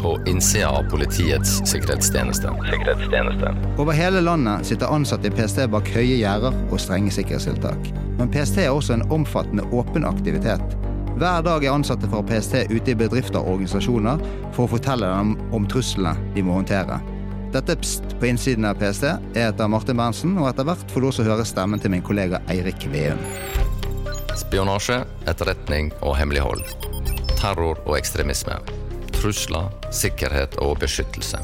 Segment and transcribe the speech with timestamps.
[0.00, 2.52] på innsida av Politiets sikkerhetstjeneste.
[2.70, 3.54] sikkerhetstjeneste.
[3.78, 7.92] Over hele landet sitter ansatte i PST bak høye gjerder og strenge sikkerhetstiltak.
[8.18, 10.76] Men PST er også en omfattende åpen aktivitet.
[11.20, 14.20] Hver dag er ansatte fra PST ute i bedrifter og organisasjoner
[14.56, 17.00] for å fortelle dem om truslene de må håndtere.
[17.52, 19.04] Dette Pst på innsiden av PST.
[19.34, 22.40] er etter Martin Berntsen, og etter hvert får du også høre stemmen til min kollega
[22.48, 23.18] Eirik Veum.
[24.38, 26.62] Spionasje, etterretning og hemmelighold.
[27.40, 28.79] Terror og ekstremisme.
[29.20, 31.38] Trusler, sikkerhet og beskyttelse.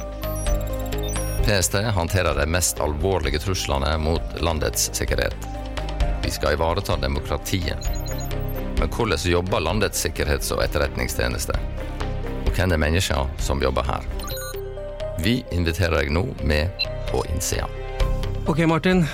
[1.44, 5.36] PST håndterer de mest alvorlige truslene mot landets sikkerhet.
[6.24, 7.90] Vi skal ivareta demokratiet.
[8.80, 11.58] Men hvordan jobber landets sikkerhets- og etterretningstjeneste?
[12.46, 14.08] Og hvem er menneskene som jobber her?
[15.20, 17.68] Vi inviterer deg nå med på innsida.
[18.48, 19.04] Ok, Martin.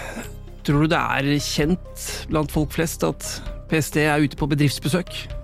[0.63, 3.27] Tror du det er kjent blant folk flest at
[3.71, 5.42] PST er ute på bedriftsbesøk?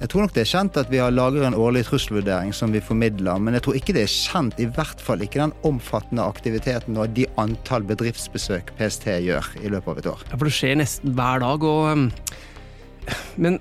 [0.00, 2.82] Jeg tror nok det er kjent at vi har lager en årlig trusselvurdering som vi
[2.82, 6.98] formidler, men jeg tror ikke det er kjent, i hvert fall ikke den omfattende aktiviteten
[6.98, 10.26] og de antall bedriftsbesøk PST gjør i løpet av et år.
[10.32, 12.08] Ja, For det skjer nesten hver dag, og um,
[13.38, 13.60] Men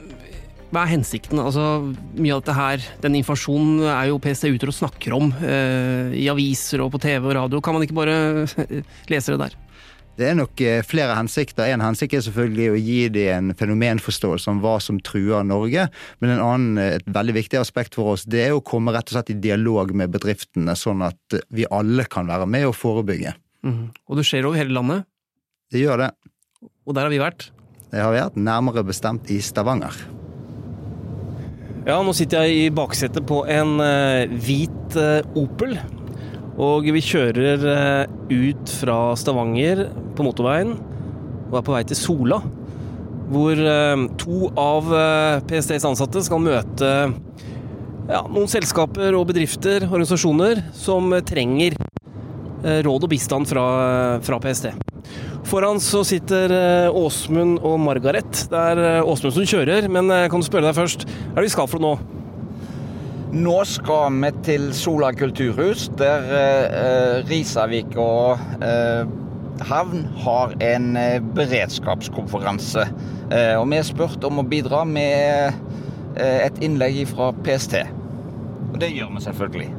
[0.74, 1.38] hva er hensikten?
[1.38, 6.16] Altså, Mye av dette her, den informasjonen er jo PST ute og snakker om eh,
[6.18, 7.62] i aviser og på TV og radio.
[7.62, 8.16] Kan man ikke bare
[9.12, 9.63] lese det der?
[10.14, 11.66] Det er nok eh, flere hensikter.
[11.74, 15.88] En hensikt er selvfølgelig å gi dem en fenomenforståelse om hva som truer Norge.
[16.22, 19.10] Men en annen, eh, et veldig viktig aspekt for oss det er å komme rett
[19.10, 23.34] og slett i dialog med bedriftene, sånn at vi alle kan være med og forebygge.
[23.66, 23.88] Mm.
[24.10, 25.10] Og det skjer over hele landet,
[25.74, 26.12] Det gjør det.
[26.86, 27.50] og der har vi vært.
[27.90, 29.96] Det har vi vært nærmere bestemt i Stavanger.
[31.88, 35.76] Ja, nå sitter jeg i baksetet på en eh, hvit eh, Opel.
[36.62, 40.76] Og vi kjører eh, ut fra Stavanger på motorveien
[41.50, 42.40] og er på vei til Sola.
[43.34, 46.92] Hvor eh, to av eh, PSTs ansatte skal møte
[48.10, 51.80] ja, noen selskaper og bedrifter, organisasjoner, som trenger
[52.64, 53.64] råd og bistand fra,
[54.24, 54.70] fra PST.
[55.48, 56.54] Foran så sitter
[56.96, 58.46] Åsmund og Margaret.
[58.52, 61.56] Det er Åsmund som kjører, men kan du spørre deg først, hva er det vi
[61.58, 62.23] skal for noe nå?
[63.34, 69.10] Nå skal vi til Sola kulturhus, der eh, Risavik og eh,
[69.66, 72.86] havn har en eh, beredskapskonferanse.
[73.34, 75.50] Eh, og vi er spurt om å bidra med
[76.14, 77.82] eh, et innlegg fra PST.
[78.70, 79.70] Og det gjør vi selvfølgelig.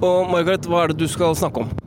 [0.00, 1.81] Og Margaret, hva er det du skal snakke om?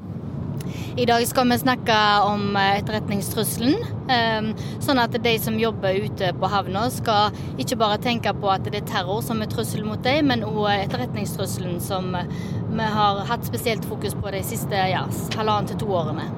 [0.95, 3.73] I dag skal vi snakke om etterretningstrusselen.
[4.07, 4.45] eh,
[4.79, 8.79] Sånn at de som jobber ute på havna skal ikke bare tenke på at det
[8.79, 13.83] er terror som er trussel mot dem, men òg etterretningstrusselen som vi har hatt spesielt
[13.83, 15.03] fokus på de siste ja,
[15.35, 16.29] halvannen til to årene.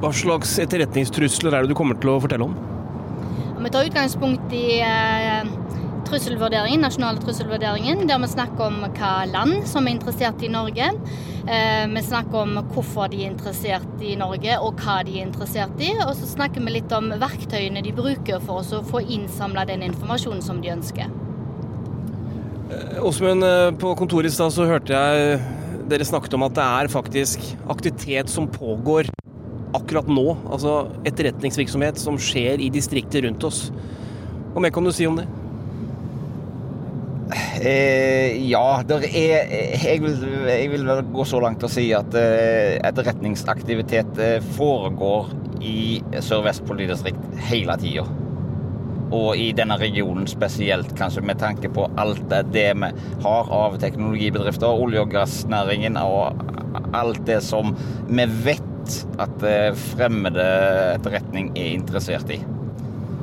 [0.00, 2.56] Hva slags etterretningstrusler er det du kommer til å fortelle om?
[3.60, 5.44] Vi tar utgangspunkt i eh,
[6.14, 10.92] trusselvurderingen, nasjonale trusselvurderingen, der vi snakker om hva land som er interessert i Norge.
[11.50, 15.82] Eh, vi snakker om hvorfor de er interessert i Norge, og hva de er interessert
[15.82, 15.90] i.
[16.04, 20.44] Og så snakker vi litt om verktøyene de bruker for å få innsamla den informasjonen
[20.44, 21.10] som de ønsker.
[23.02, 25.40] Åsmund, eh, på kontoret i stad så hørte jeg
[25.90, 29.10] dere snakket om at det er faktisk aktivitet som pågår
[29.74, 30.30] akkurat nå.
[30.46, 33.72] Altså etterretningsvirksomhet som skjer i distriktet rundt oss.
[34.54, 35.26] Hva mer kan du si om det?
[37.34, 44.20] Eh, ja, er jeg vil, jeg vil gå så langt å si at eh, etterretningsaktivitet
[44.22, 45.32] eh, foregår
[45.64, 48.04] i Sør-Vest politidistrikt hele tida.
[49.14, 52.90] Og i denne regionen spesielt, kanskje med tanke på alt det det vi
[53.26, 56.42] har av teknologibedrifter, olje- og gassnæringen og
[56.94, 57.74] alt det som
[58.10, 60.44] vi vet at eh, fremmede
[60.96, 62.42] etterretning er interessert i.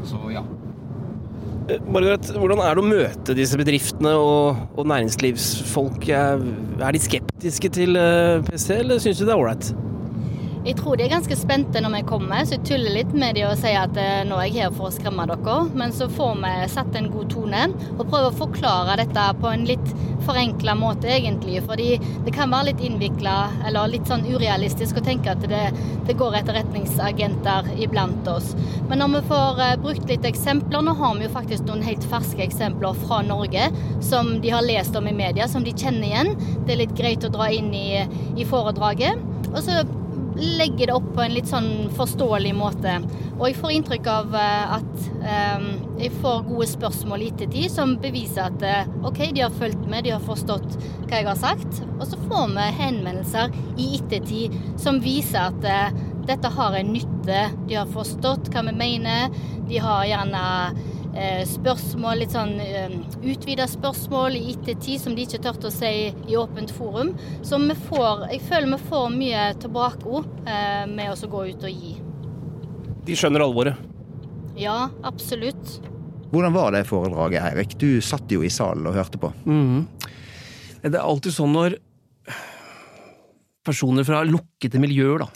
[0.08, 0.44] Så ja.
[1.70, 6.10] Eh, Margaret, hvordan er det å møte disse bedriftene og, og næringslivsfolk?
[6.10, 6.42] Er,
[6.96, 9.72] de skeptiske til eh, PST, eller syns de det er ålreit?
[10.62, 13.48] Jeg tror de er ganske spente når vi kommer, så jeg tuller litt med de
[13.48, 15.56] og sier at eh, nå er jeg her for å skremme dere.
[15.74, 17.64] Men så får vi satt en god tone
[17.96, 21.64] og prøver å forklare dette på en litt forenkla måte, egentlig.
[21.66, 21.88] Fordi
[22.28, 23.34] det kan være litt innvikla
[23.66, 25.64] eller litt sånn urealistisk å tenke at det,
[26.06, 28.52] det går etterretningsagenter iblant oss.
[28.92, 32.06] Men når vi får eh, brukt litt eksempler, nå har vi jo faktisk noen helt
[32.12, 33.66] ferske eksempler fra Norge
[34.06, 36.32] som de har lest om i media, som de kjenner igjen.
[36.68, 38.06] Det er litt greit å dra inn i,
[38.38, 39.26] i foredraget.
[39.52, 39.82] Og så
[40.42, 42.98] legger det opp på en litt sånn forståelig måte.
[43.38, 45.66] Og jeg får inntrykk av eh, at eh,
[46.02, 50.06] jeg får gode spørsmål i ettertid som beviser at eh, OK, de har fulgt med,
[50.06, 51.84] de har forstått hva jeg har sagt.
[52.00, 57.44] Og så får vi henvendelser i ettertid som viser at eh, dette har en nytte.
[57.68, 59.38] De har forstått hva vi mener.
[59.70, 60.44] De har gjerne
[61.48, 62.94] spørsmål, litt sånn eh,
[63.28, 67.14] utvida spørsmål i ettertid som de ikke tør å si i åpent forum.
[67.44, 71.68] Så vi får, jeg føler vi får mye tilbake eh, med oss å gå ut
[71.68, 71.96] og gi.
[73.08, 73.80] De skjønner alvoret?
[74.60, 75.80] Ja, absolutt.
[76.32, 77.76] Hvordan var det foredraget, Eirik?
[77.80, 79.34] Du satt jo i salen og hørte på.
[79.44, 79.88] Mm.
[80.82, 81.76] Det er alltid sånn når
[83.68, 85.28] personer fra lukkede miljøer, da,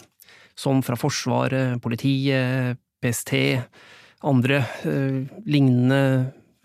[0.56, 3.36] som fra Forsvaret, politiet, PST,
[4.24, 5.18] andre eh,
[5.48, 6.00] lignende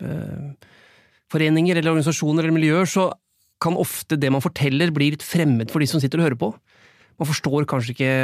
[0.00, 0.70] eh,
[1.32, 3.10] foreninger eller organisasjoner eller miljøer, så
[3.62, 6.50] kan ofte det man forteller bli litt fremmed for de som sitter og hører på.
[7.20, 8.16] Man forstår kanskje ikke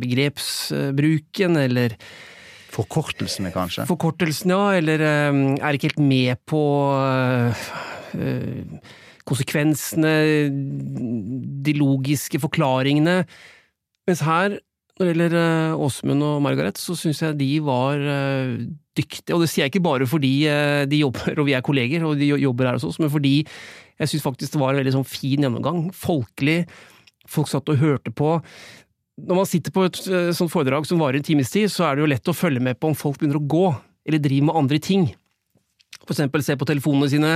[0.00, 1.98] begrepsbruken, eller
[2.76, 3.86] Forkortelsene, kanskje?
[3.88, 6.62] Forkortelsen, ja, eller eh, er ikke helt med på
[8.18, 8.76] eh,
[9.26, 10.12] konsekvensene,
[11.66, 13.22] de logiske forklaringene.
[14.06, 14.58] Mens her,
[14.96, 18.00] når det gjelder eh, Åsmund og Margaret, så syns jeg de var
[18.96, 19.34] dyktige.
[19.36, 20.32] Og det sier jeg ikke bare fordi
[20.88, 23.38] de jobber, og vi er kolleger, og de jobber her oss, men fordi
[23.96, 25.86] jeg syns faktisk det var en veldig sånn fin gjennomgang.
[25.96, 26.64] Folkelig.
[27.28, 28.38] Folk satt og hørte på
[29.16, 31.96] når man sitter på et eh, sånt foredrag som varer en times tid, så er
[31.96, 33.64] det jo lett å følge med på om folk begynner å gå,
[34.06, 35.06] eller driver med andre ting.
[36.02, 37.32] For eksempel se på telefonene sine,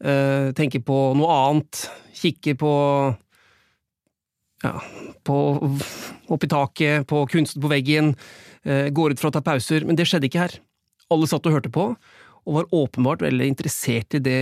[0.00, 1.84] eh, tenke på noe annet,
[2.16, 2.72] kikke på
[4.64, 4.74] ja,
[5.24, 5.38] på
[6.32, 8.14] opp i taket, på kunsten på veggen,
[8.64, 10.58] eh, går ut for å ta pauser, men det skjedde ikke her.
[11.12, 11.90] Alle satt og hørte på,
[12.44, 14.40] og var åpenbart veldig interessert i det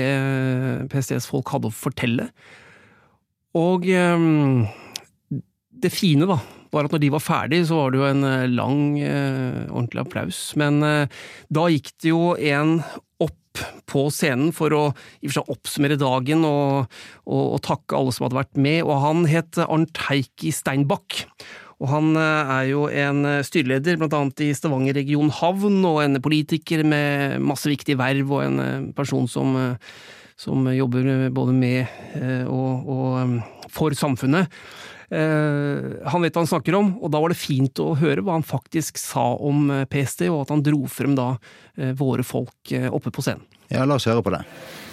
[0.90, 2.30] PSTs folk hadde å fortelle.
[3.58, 3.86] Og
[5.82, 6.38] det fine, da,
[6.72, 10.04] var at når de var ferdig, så var det jo en eh, lang, eh, ordentlig
[10.04, 10.40] applaus.
[10.60, 11.22] Men eh,
[11.52, 12.78] da gikk det jo en
[13.22, 13.38] opp
[13.90, 14.82] på scenen for å
[15.22, 16.92] seg oppsummere dagen og,
[17.26, 21.22] og, og, takke alle som hadde vært med, og han het Arnt Heikki Steinbakk.
[21.82, 26.84] Og han er jo en styreleder blant annet i Stavanger region havn, og en politiker
[26.86, 29.56] med masse viktige verv, og en person som,
[30.38, 34.46] som jobber både med og, og for samfunnet.
[35.12, 38.38] Eh, han vet hva han snakker om, og da var det fint å høre hva
[38.38, 41.34] han faktisk sa om eh, PST, og at han dro frem da
[41.76, 43.44] eh, våre folk oppe på scenen.
[43.72, 44.44] Ja, la oss høre på det.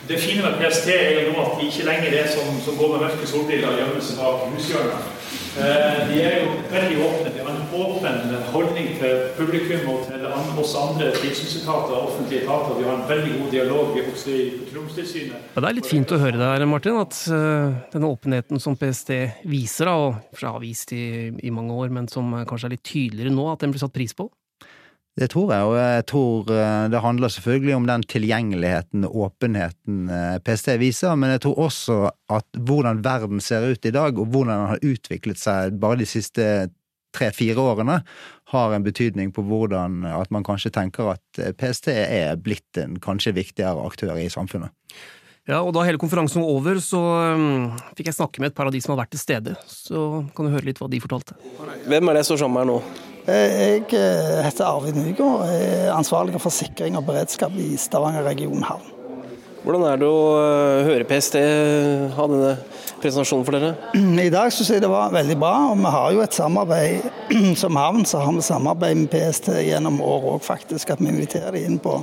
[0.09, 2.95] Det fine med PST er jo nå at de ikke lenger er som, som går
[2.95, 5.09] med mørke solbriller og gjemmer seg bak hushjørnet.
[6.09, 7.31] De er jo veldig åpne.
[7.35, 10.25] De har en åpen holdning til publikum og til
[10.63, 12.77] oss andre tilsynsetater og offentlige etater.
[12.79, 15.45] Vi har en veldig god dialog også i Petroleumstilsynet.
[15.55, 19.13] Ja, det er litt fint å høre der, Martin, at uh, denne åpenheten som PST
[19.51, 23.49] viser, og har vist i, i mange år, men som kanskje er litt tydeligere nå,
[23.51, 24.29] at den blir satt pris på?
[25.19, 30.05] Det tror jeg, og jeg tror eh, det handler selvfølgelig om den tilgjengeligheten og åpenheten
[30.15, 31.97] eh, PST viser, men jeg tror også
[32.31, 36.07] at hvordan verden ser ut i dag, og hvordan den har utviklet seg bare de
[36.07, 36.45] siste
[37.15, 37.99] tre-fire årene,
[38.53, 42.95] har en betydning på hvordan at man kanskje tenker at eh, PST er blitt en
[43.03, 44.71] kanskje viktigere aktør i samfunnet.
[45.49, 46.99] Ja, og Da hele konferansen var over, så
[47.33, 49.55] um, fikk jeg snakke med et par av de som har vært til stede.
[49.65, 51.37] Så kan du høre litt hva de fortalte.
[51.89, 52.81] Hvem er det som står sammen her nå?
[53.27, 58.95] Jeg eh, heter Arvid Nygaard, er ansvarlig for sikring og beredskap i Stavanger region havn.
[59.59, 61.35] Hvordan er det å eh, høre PST
[62.15, 62.53] ha denne
[63.01, 63.73] presentasjonen for dere?
[63.99, 65.53] I dag syns jeg det var veldig bra.
[65.73, 67.09] og Vi har jo et samarbeid
[67.61, 68.07] som havn.
[68.07, 70.95] Så har vi samarbeid med PST gjennom år òg, faktisk.
[70.95, 71.99] At vi inviterer dem inn på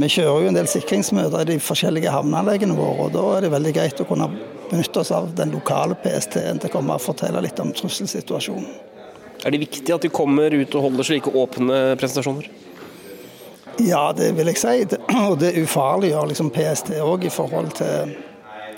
[0.00, 3.06] Vi kjører jo en del sikringsmøter i de forskjellige havneanleggene våre.
[3.06, 4.32] og Da er det veldig greit å kunne
[4.72, 8.72] benytte oss av den lokale PST-en til å komme og fortelle litt om trusselsituasjonen.
[9.44, 12.48] Er det viktig at de kommer ut og holder slike åpne presentasjoner?
[13.84, 14.98] Ja, det vil jeg si.
[15.30, 18.14] Og det ufarliggjør liksom PST òg i forhold til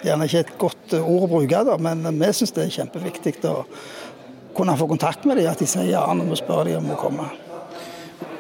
[0.04, 3.62] Gjerne ikke et godt ord å bruke, da, men vi syns det er kjempeviktig å
[4.54, 6.99] kunne få kontakt med dem, at de sier ja når vi spør dem om å
[7.00, 7.25] komme.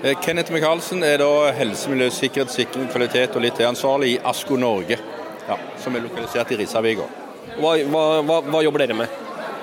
[0.02, 4.60] Eh, Kenneth Michaelsen er da helse, miljø, sikkerhet, sikring, kvalitet og litt ansvarlig i ASKO
[4.60, 5.00] Norge,
[5.48, 7.08] ja, som er lokalisert i Risavika.
[7.56, 9.20] Hva, hva, hva, jobber dere med?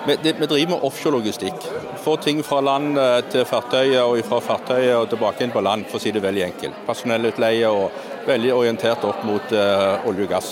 [0.08, 1.70] Vi, vi driver med offshore-logistikk.
[2.04, 5.86] Får ting fra land eh, til fartøyet og fra fartøyet og tilbake inn på land,
[5.88, 6.82] for å si det veldig enkelt.
[6.84, 10.50] Personellutleie og veldig orientert opp mot uh, olje og gass.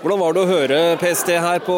[0.00, 1.76] Hvordan var det å høre PST her på,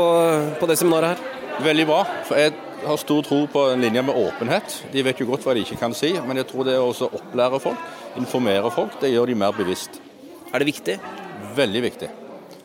[0.57, 1.61] på det seminaret her?
[1.67, 1.99] Veldig bra.
[2.25, 2.55] for jeg
[2.87, 4.79] har stor tro på en linje med åpenhet.
[4.95, 7.61] De vet jo godt hva de ikke kan si, men jeg tror det å opplære
[7.61, 7.85] folk,
[8.21, 10.01] informere folk, det gjør de mer bevisst.
[10.53, 10.97] Er det viktig?
[11.57, 12.09] Veldig viktig.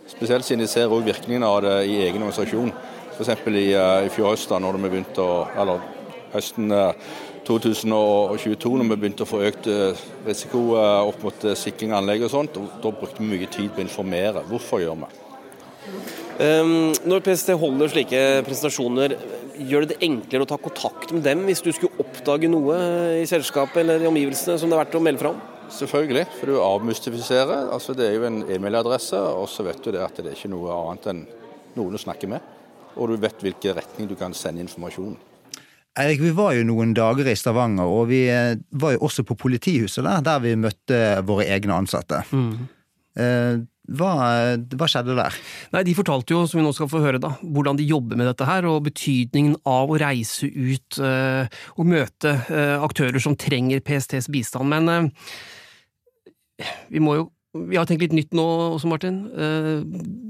[0.07, 2.71] Spesielt siden de ser virkningen av det i egen organisasjon.
[3.17, 3.35] F.eks.
[3.51, 5.96] I, uh, i fjor høst, da når vi begynte å, eller
[6.33, 11.93] høsten uh, eh, 2022, når vi begynte å få økt uh, risiko opp mot sikring
[11.93, 12.59] av anlegg og sånt.
[12.59, 14.43] Og, da brukte vi mye tid på å informere.
[14.49, 15.09] Hvorfor gjør vi
[16.43, 19.15] um, Når PST holder slike presentasjoner,
[19.57, 22.75] gjør det det enklere å ta kontakt med dem hvis du skulle oppdage noe
[23.23, 25.39] i selskapet eller i omgivelsene som det er verdt å melde fra om?
[25.73, 27.71] Selvfølgelig, for du avmystifiserer.
[27.75, 30.51] Altså, det er jo en e-mailadresse, og så vet du det at det er ikke
[30.53, 31.25] noe annet enn
[31.75, 32.53] noen å snakke med.
[32.97, 35.17] Og du vet hvilken retning du kan sende informasjon.
[35.97, 39.37] Eirik, vi var jo noen dager i Stavanger, og vi eh, var jo også på
[39.39, 42.21] politihuset der, der vi møtte våre egne ansatte.
[42.31, 42.67] Mm.
[43.87, 44.11] Hva,
[44.75, 45.35] hva, skjedde der?
[45.71, 48.27] Nei, De fortalte jo, som vi nå skal få høre, da, hvordan de jobber med
[48.27, 51.47] dette her, og betydningen av å reise ut uh,
[51.79, 54.67] og møte uh, aktører som trenger PSTs bistand.
[54.73, 58.43] Men uh, vi må jo vi har tenkt litt nytt nå
[58.75, 59.15] også, Martin.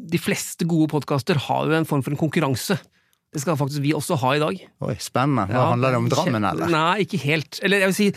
[0.07, 2.77] De fleste gode podkaster har jo en form for en konkurranse.
[3.35, 4.61] Det skal faktisk vi også ha i dag.
[4.87, 5.49] Oi, Spennende.
[5.49, 6.71] Hva ja, Handler det om Drammen, eller?
[6.71, 7.59] Nei, ikke helt.
[7.65, 8.07] Eller jeg vil si,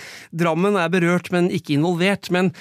[0.43, 2.31] Drammen er berørt, men ikke involvert.
[2.35, 2.53] Men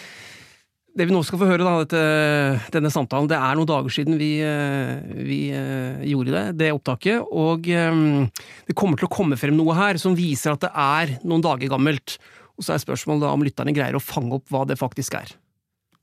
[0.97, 4.17] det vi nå skal få høre, da, dette, denne samtalen, det er noen dager siden
[4.19, 7.21] vi, eh, vi uh, gjorde det, det opptaket.
[7.29, 8.25] Og um,
[8.67, 11.71] det kommer til å komme frem noe her som viser at det er noen dager
[11.71, 12.17] gammelt.
[12.59, 15.31] Og så er spørsmålet da om lytterne greier å fange opp hva det faktisk er.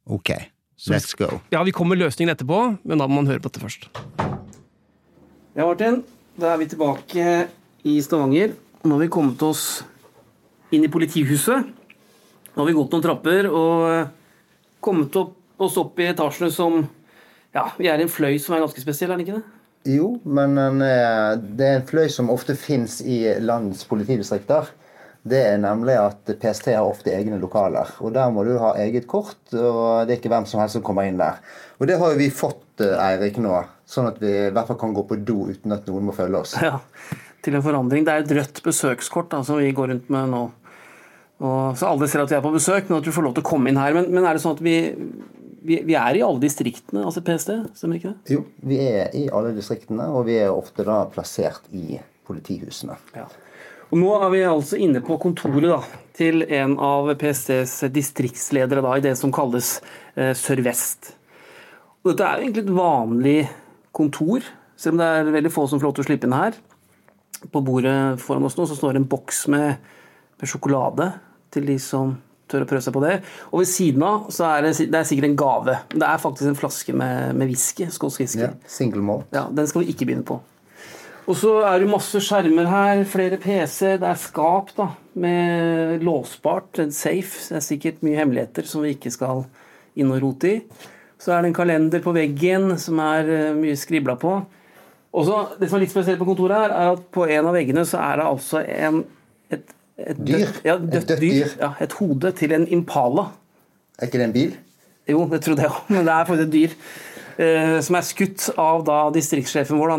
[0.07, 0.31] Ok,
[0.89, 1.43] let's go.
[1.53, 3.91] Ja, vi kommer med løsningen etterpå, men da må man høre på dette først.
[5.57, 6.05] Ja, Martin.
[6.37, 7.27] Da er vi tilbake
[7.89, 8.51] i Stavanger.
[8.85, 9.81] Nå har vi kommet oss
[10.69, 11.71] inn i politihuset.
[12.53, 14.11] Nå har vi gått noen trapper og
[14.85, 16.83] kommet opp, oss opp i etasjene som
[17.57, 19.55] Ja, vi er i en fløy som er ganske spesiell, er det ikke det?
[19.97, 24.69] Jo, men det er en fløy som ofte fins i landets politidistrikter.
[25.25, 27.89] Det er nemlig at PST har ofte egne lokaler.
[28.05, 30.85] og Der må du ha eget kort, og det er ikke hvem som helst som
[30.85, 31.41] kommer inn der.
[31.81, 33.65] Og Det har jo vi fått, eh, Eirik, nå.
[33.87, 36.41] Sånn at vi i hvert fall kan gå på do uten at noen må følge
[36.43, 36.57] oss.
[36.63, 36.81] Ja,
[37.47, 38.07] til en forandring.
[38.07, 40.43] Det er et rødt besøkskort da, som vi går rundt med nå.
[41.37, 43.45] Og, så alle ser at vi er på besøk, men at vi får lov til
[43.45, 43.95] å komme inn her.
[43.95, 44.77] Men, men er det sånn at vi,
[45.63, 47.53] vi, vi, er i alle distriktene, altså PST?
[47.79, 48.37] Stemmer ikke det?
[48.37, 52.97] Jo, vi er i alle distriktene, og vi er ofte da plassert i politihusene.
[53.15, 53.29] Ja.
[53.87, 55.79] Og Nå er vi altså inne på kontoret da,
[56.17, 59.77] til en av PSTs distriktsledere da, i det som kalles
[60.17, 61.13] eh, Sør-Vest.
[62.07, 63.39] Dette er jo egentlig et vanlig
[63.97, 64.45] kontor,
[64.77, 66.59] selv om det er veldig få som får lov til å slippe inn her.
[67.53, 69.91] På bordet foran oss nå så står det en boks med,
[70.41, 71.11] med sjokolade
[71.55, 72.17] til de som
[72.51, 73.15] tør å prøve seg på det.
[73.51, 75.79] Og ved siden av så er det, det er sikkert en gave.
[75.95, 77.89] Det er faktisk en flaske med, med whisky.
[77.93, 78.45] Skotsk whisky.
[78.45, 79.27] Ja, single malt.
[79.35, 80.39] Ja, Den skal vi ikke begynne på.
[81.27, 86.79] Og så er det masse skjermer her, flere PC-er, det er skap da, med låsbart,
[86.85, 87.41] en safe.
[87.49, 89.43] Det er sikkert mye hemmeligheter som vi ikke skal
[89.99, 90.61] inn og rote i.
[91.21, 94.35] Så er det en kalender på veggen som er eh, mye skribla på.
[95.17, 97.57] Og så, Det som er litt spesielt på kontoret, her, er at på en av
[97.57, 99.03] veggene så er det altså en,
[99.51, 100.45] et et dyr?
[100.45, 101.21] Død, ja, dødt dyr.
[101.21, 101.53] dyr.
[101.61, 103.31] Ja, et hode til en impala.
[103.99, 104.57] Er ikke det en bil?
[105.09, 106.75] Jo, det trodde jeg òg, men det er faktisk et dyr.
[107.37, 109.97] Eh, som er skutt av da distriktssjefen vår da,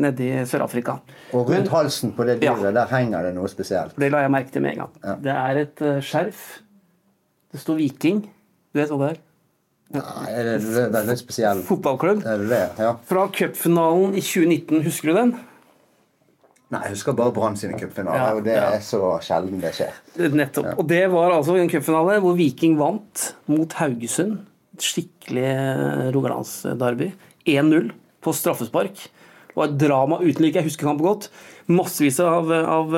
[0.00, 0.98] nedi i Sør-Afrika.
[1.36, 3.96] Og rundt halsen på det dyret ja, der henger det noe spesielt?
[4.00, 4.94] Det la jeg merke til med en gang.
[5.04, 5.16] Ja.
[5.26, 6.46] Det er et uh, skjerf.
[7.52, 8.22] Det står Viking.
[8.72, 9.20] Du vet hva det er?
[9.90, 12.20] Nei, er det, er en spesiell Fotballklubb.
[12.22, 12.64] Er det det?
[12.78, 12.92] Ja.
[13.08, 15.32] Fra cupfinalen i 2019, husker du den?
[16.70, 18.68] Nei, jeg husker bare Brann sine cupfinaler, ja, og det ja.
[18.76, 19.96] er så sjelden det skjer.
[20.30, 20.68] Nettopp.
[20.68, 20.74] Ja.
[20.78, 24.36] Og det var altså en cupfinale hvor Viking vant mot Haugesund.
[24.78, 25.48] Et skikkelig
[26.14, 27.10] Rogalandsderby.
[27.50, 27.90] 1-0
[28.22, 29.02] på straffespark.
[29.02, 30.60] Det var et drama uten like.
[30.60, 31.26] Jeg husker kampen godt.
[31.66, 32.94] Massevis av, av,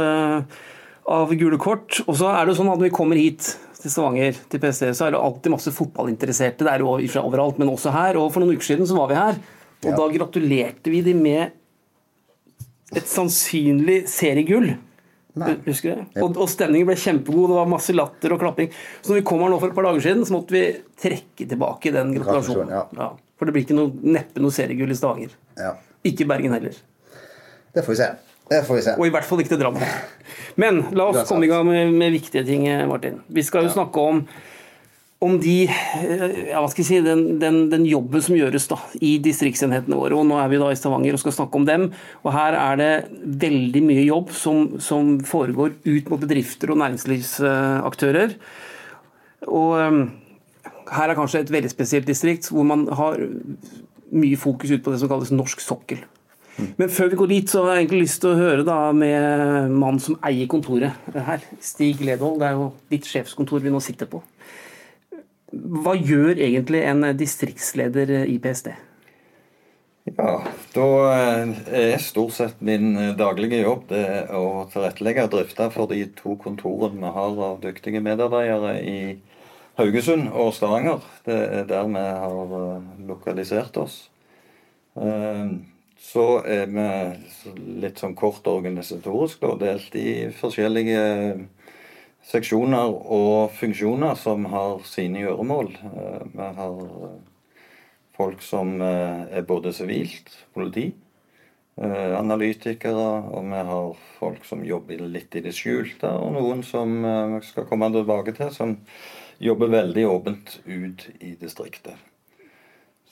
[1.08, 2.02] av, gule kort.
[2.04, 5.08] Og så er det sånn at når vi kommer hit til Stavanger, til PST, så
[5.08, 6.66] er det alltid masse fotballinteresserte.
[6.66, 8.18] Det er jo overalt, men også her.
[8.20, 9.42] Og for noen uker siden så var vi her.
[9.82, 11.58] Og da gratulerte vi de med
[12.92, 14.74] et sannsynlig seriegull.
[15.40, 15.54] Nei.
[15.64, 16.18] Husker du?
[16.20, 18.72] Og, og, stemningen ble kjempegod, det var masse latter og klapping.
[19.00, 20.64] Så når vi kom her nå for et par dager siden, så måtte vi
[21.00, 22.74] trekke tilbake den gratulasjonen.
[22.74, 22.82] Ja.
[22.98, 23.08] Ja,
[23.40, 25.32] for det blir ikke noe, neppe noe seriegull i Stavanger.
[25.56, 25.72] Ja.
[26.04, 26.76] Ikke Bergen heller.
[27.72, 28.10] Det får vi se.
[28.52, 28.96] Det får vi se.
[29.00, 29.98] Og i hvert fall ikke til Drammen.
[30.60, 33.22] Men la oss komme i gang med, med, viktige ting, Martin.
[33.32, 34.26] Vi skal jo snakke om
[35.22, 38.80] om de, eh, ja, hva skal jeg si, den, den, den, jobben som gjøres da,
[38.98, 40.16] i distriktsenhetene våre.
[40.18, 41.84] og Nå er vi da i Stavanger og skal snakke om dem.
[42.24, 42.90] og Her er det
[43.44, 48.34] veldig mye jobb som, som foregår ut mot bedrifter og næringslivsaktører.
[49.46, 50.02] Og um,
[50.90, 53.22] Her er kanskje et veldig spesielt distrikt hvor man har
[54.12, 56.02] mye fokus ut på det som kalles norsk sokkel.
[56.58, 59.72] Men før vi går dit, så har jeg egentlig lyst til å høre da med
[59.72, 61.44] mannen som eier kontoret her.
[61.64, 62.40] Stig Ledvold.
[62.42, 64.20] Det er jo ditt sjefskontor vi nå sitter på.
[65.52, 68.72] Hva gjør egentlig en distriktsleder i PST?
[70.12, 70.42] Ja,
[70.74, 76.34] Da er stort sett min daglige jobb det å tilrettelegge og drifte for de to
[76.40, 78.96] kontorene vi har av dyktige medarbeidere i
[79.78, 81.04] Haugesund og Stavanger.
[81.24, 84.02] Det er der vi har eh, lokalisert oss.
[86.02, 91.02] Eh, så er vi litt sånn kort organisatorisk da, delt i forskjellige
[92.22, 95.72] seksjoner og funksjoner som har sine gjøremål.
[95.72, 96.82] Eh, vi har
[98.16, 100.92] folk som er både sivilt, politi,
[101.80, 107.40] analytikere, og vi har folk som jobber litt i det skjulte, og noen som vi
[107.48, 108.76] skal komme tilbake til, som
[109.40, 112.11] jobber veldig åpent ut i distriktet.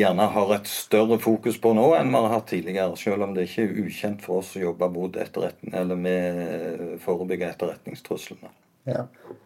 [0.00, 2.96] gjerne har et større fokus på nå enn vi har hatt tidligere.
[2.98, 7.50] Selv om det ikke er ukjent for oss å jobbe mot etterretning, eller med forebygge
[7.52, 8.50] etterretningstruslene.
[8.88, 9.02] Ja.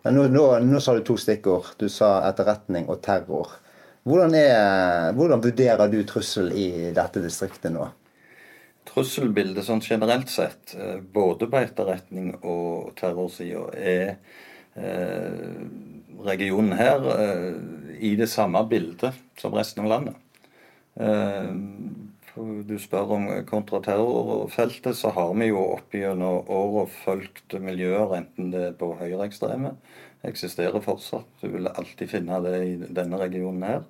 [0.09, 1.67] Nå, nå, nå sa du to stikkord.
[1.81, 3.49] Du sa etterretning og terror.
[4.07, 7.89] Hvordan, er, hvordan vurderer du trussel i dette distriktet nå?
[8.87, 14.13] Trusselbildet sånn generelt sett, eh, både på etterretning og terrorsida, er
[14.79, 15.59] eh,
[16.23, 17.59] regionen her eh,
[17.99, 20.23] i det samme bildet som resten av landet.
[22.37, 28.63] Du spør om kontraterrorfeltet, så har vi jo opp gjennom åra fulgt miljøer, enten det
[28.71, 29.75] er på høyreekstreme,
[30.29, 31.29] eksisterer fortsatt.
[31.41, 33.85] Du vil alltid finne det i denne regionen her.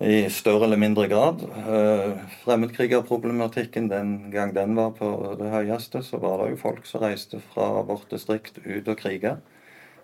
[0.00, 1.42] I større eller mindre grad.
[1.44, 2.14] Eh,
[2.46, 7.42] fremmedkrigerproblematikken, den gang den var på det høyeste, så var det jo folk som reiste
[7.52, 9.36] fra vårt distrikt ut og kriga.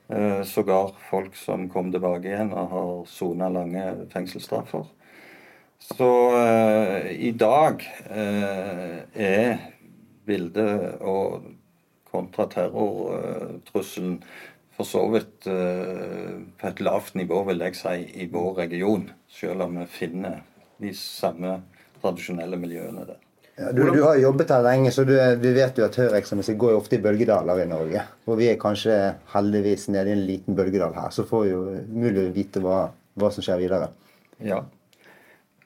[0.09, 4.85] Eh, sågar folk som kom tilbake igjen og har sona lange fengselsstraffer.
[5.83, 9.59] Så eh, i dag eh, er
[10.27, 11.43] bildet og
[12.13, 14.23] kontraterrortrusselen
[14.77, 19.09] for så vidt uh, på et lavt nivå, vil jeg si, i vår region.
[19.33, 20.43] Selv om vi finner
[20.83, 21.61] de samme
[22.03, 23.23] tradisjonelle miljøene der.
[23.57, 26.75] Ja, du, du, har jobbet her lenge, så du, vi vet jo at høyreekstremisme går
[26.75, 28.03] jo ofte i bølgedaler i Norge.
[28.29, 28.97] Og vi er kanskje
[29.33, 32.83] heldigvis nede i en liten bølgedal her, så får vi jo mulig å vite hva,
[33.17, 33.89] hva som skjer videre.
[34.45, 34.61] Ja.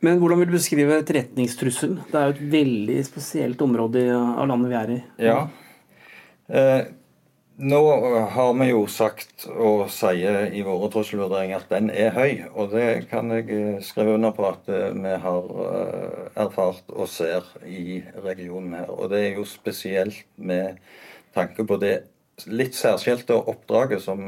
[0.07, 1.99] Men hvordan vil du beskrive etterretningstrusselen?
[2.13, 5.01] Det er jo et veldig spesielt område av landet vi er i.
[5.27, 5.41] Ja.
[6.47, 6.79] Eh,
[7.61, 7.81] nå
[8.33, 12.47] har vi jo sagt og sier i våre trusselvurderinger at den er høy.
[12.55, 17.11] Og det kan jeg eh, skrive under på at eh, vi har eh, erfart og
[17.13, 18.89] ser i regionen her.
[18.89, 20.81] Og det er jo spesielt med
[21.37, 21.95] tanke på det
[22.49, 24.23] litt særskilte oppdraget som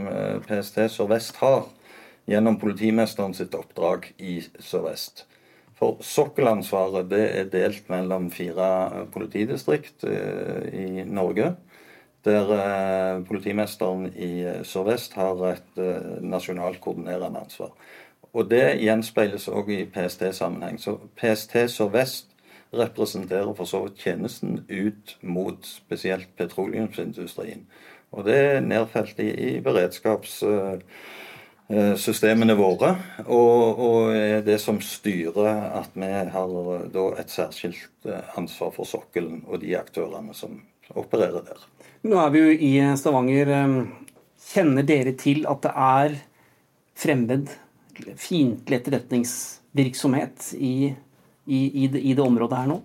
[0.45, 1.65] PST Sør-Vest har
[2.29, 5.25] gjennom politimesteren sitt oppdrag i Sør-Vest.
[5.81, 11.55] For sokkelansvaret det er delt mellom fire politidistrikt i Norge
[12.25, 17.71] der eh, politimesteren i eh, Sør-Vest har et eh, nasjonalt koordinerende ansvar.
[18.33, 20.81] Og Det gjenspeiles òg i PST-sammenheng.
[20.81, 22.27] Så PST Sør-Vest
[22.73, 27.67] representerer for så vidt tjenesten ut mot spesielt petroleumsindustrien.
[28.13, 34.15] Og det er nedfelt i, i beredskapssystemene våre, og, og
[34.47, 36.49] det som styrer at vi har
[37.21, 38.07] et særskilt
[38.37, 40.63] ansvar for sokkelen og de aktørene som
[40.99, 41.65] opererer der.
[42.03, 43.53] Nå er vi jo i Stavanger.
[44.53, 46.17] Kjenner dere til at det er
[46.99, 47.53] fremmed,
[48.19, 50.93] fiendtlig etterretningsvirksomhet i,
[51.47, 52.81] i, i, det, i, det, området her nå?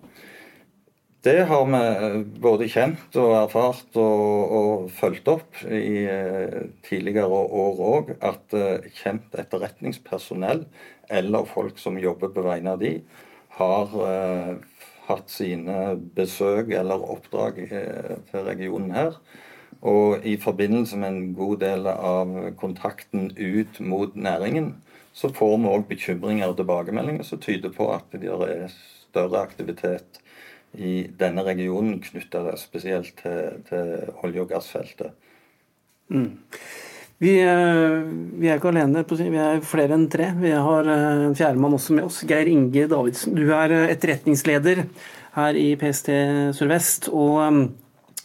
[1.27, 7.27] Det har vi eh, både kjent og erfart og, og fulgt opp i eh, tidligere
[7.27, 8.13] år òg.
[8.21, 10.63] At eh, kjent etterretningspersonell
[11.09, 12.97] eller folk som jobber på vegne av de,
[13.57, 13.93] har
[15.07, 19.17] hatt sine besøk eller oppdrag eh, til regionen her.
[19.81, 24.75] Og i forbindelse med en god del av kontakten ut mot næringen,
[25.13, 30.19] så får vi òg bekymringer og tilbakemeldinger som tyder på at det er større aktivitet
[30.77, 35.15] i denne regionen knytta spesielt til, til olje- og gassfeltet.
[36.09, 36.37] Mm.
[37.17, 38.03] Vi, eh,
[38.37, 40.29] vi, er ikke alene, vi er flere enn tre.
[40.37, 42.21] Vi har eh, en fjerdemann også med oss.
[42.29, 44.83] Geir Inge Davidsen, du er eh, etterretningsleder
[45.37, 46.11] her i PST
[46.57, 47.71] Sør-Vest og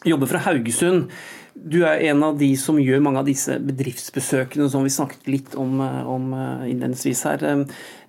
[0.05, 1.07] jobber fra Haugesund.
[1.53, 5.57] Du er en av de som gjør mange av disse bedriftsbesøkene som vi snakket litt
[5.61, 6.33] om, om
[6.65, 7.45] innledningsvis her.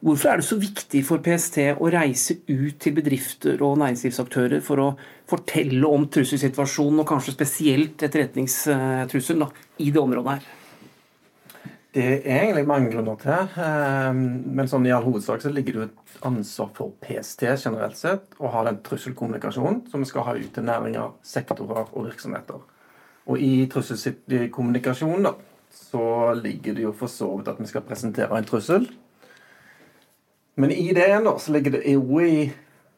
[0.03, 4.83] Hvorfor er det så viktig for PST å reise ut til bedrifter og næringslivsaktører for
[4.83, 4.89] å
[5.31, 9.47] fortelle om trusselsituasjonen, og kanskje spesielt etterretningstrusselen
[9.83, 10.51] i det området her?
[11.93, 13.49] Det er egentlig mange grunner til.
[13.63, 17.97] eh, Men sånn i all hovedsak så ligger det jo et ansvar for PST generelt
[17.97, 22.63] sett å ha den trusselkommunikasjonen som vi skal ha ut til næringer, sektorer og virksomheter.
[23.27, 25.35] Og i trusselkommunikasjon da,
[25.69, 28.89] så ligger det jo for så vidt at vi skal presentere en trussel.
[30.55, 32.51] Men i det igjen så ligger det jo i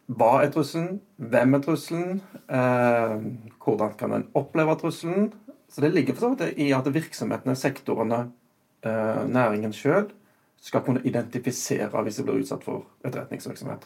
[0.08, 3.20] hva er trusselen, hvem er trusselen, eh,
[3.60, 5.34] hvordan kan en oppleve trusselen.
[5.68, 8.32] Så det ligger for så vidt i at virksomhetene, sektorene,
[8.86, 10.10] næringen sjøl
[10.62, 13.86] skal kunne identifisere hvis de blir utsatt for etterretningsvirksomhet.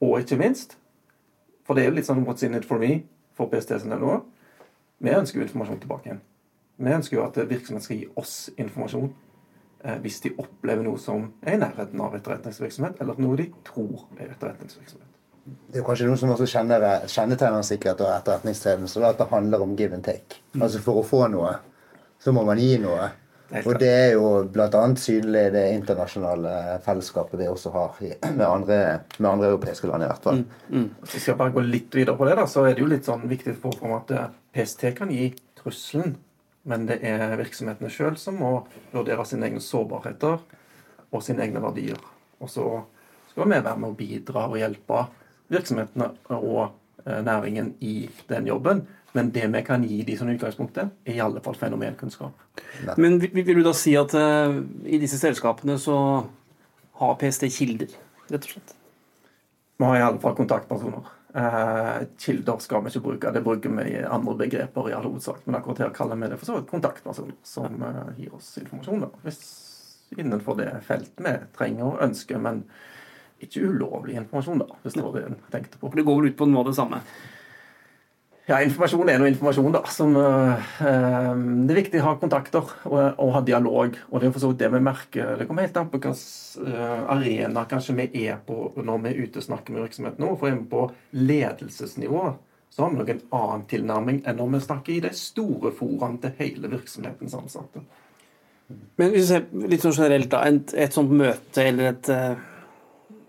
[0.00, 0.78] Og ikke minst,
[1.66, 3.04] for det er jo litt sånn what's in it for me
[3.38, 4.18] for PST sin del nå,
[4.98, 6.22] vi ønsker jo informasjon tilbake igjen.
[6.78, 9.12] Vi ønsker jo at virksomheten skal gi oss informasjon
[9.84, 14.08] eh, hvis de opplever noe som er i nærheten av etterretningsvirksomhet, eller noe de tror
[14.18, 15.14] er etterretningsvirksomhet.
[15.68, 19.76] Det er kanskje noe som også kjenner, kjennetegner sikkerhet og etterretningstjeneste, at det handler om
[19.78, 20.42] give and take.
[20.58, 21.54] Altså For å få noe,
[22.20, 23.08] så må man gi noe.
[23.48, 24.82] Og det er jo bl.a.
[25.00, 26.52] synlig det internasjonale
[26.84, 28.78] fellesskapet vi også har med, andre,
[29.16, 30.42] med andre europeiske land, i hvert fall.
[31.00, 33.08] Hvis vi skal bare gå litt videre på det, da, så er det jo litt
[33.08, 36.18] sånn viktig å få at eh, PST kan gi trusselen,
[36.68, 38.52] men det er virksomhetene sjøl som må
[38.92, 40.42] vurdere sine egne sårbarheter
[41.08, 42.00] og sine egne verdier.
[42.44, 42.66] Og så
[43.30, 45.06] skal vi være med å bidra og hjelpe
[45.48, 46.66] virksomhetene og
[47.06, 48.84] eh, næringen i den jobben.
[49.16, 52.34] Men det vi kan gi de som utgangspunktet, er i alle fall fenomenkunnskap.
[53.00, 55.96] Men vil, du da si at uh, i disse selskapene så
[57.00, 57.94] har PST kilder,
[58.28, 58.74] rett og slett?
[59.78, 61.14] Vi har i alle fall kontaktpersoner.
[61.38, 65.40] Uh, kilder skal vi ikke bruke, det bruker vi i andre begreper i all hovedsak.
[65.46, 69.06] Men akkurat her kaller vi det for så vidt kontaktpersoner som uh, gir oss informasjon.
[69.06, 69.10] Da.
[69.24, 69.42] Hvis
[70.18, 72.64] innenfor det feltet vi trenger og ønsker, men
[73.44, 75.92] ikke ulovlig informasjon, da, hvis det var det en tenkte på.
[75.94, 77.00] Det går vel ut på noe av det samme?
[78.48, 79.82] Ja, informasjon er noe informasjon, da.
[79.92, 81.32] Som, eh, eh,
[81.68, 83.98] det er viktig å ha kontakter og, og ha dialog.
[84.08, 85.34] Og det er for så vidt det vi merker.
[85.36, 89.20] Det kommer helt an på hvilken uh, arena kanskje vi er på når vi er
[89.20, 90.30] ute og snakker med virksomheten nå.
[90.40, 90.86] For er vi på
[91.28, 92.22] ledelsesnivå,
[92.72, 96.22] så har vi nok en annen tilnærming enn når vi snakker i de store foraene
[96.24, 97.84] til hele virksomhetens ansatte.
[98.96, 100.42] Men hvis vi ser litt sånn generelt, da.
[100.48, 102.40] Et, et sånt møte eller et, eh,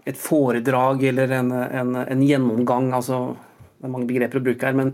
[0.08, 3.21] et foredrag eller en, en, en gjennomgang, altså
[3.79, 4.93] det er mange begreper å bruke her, men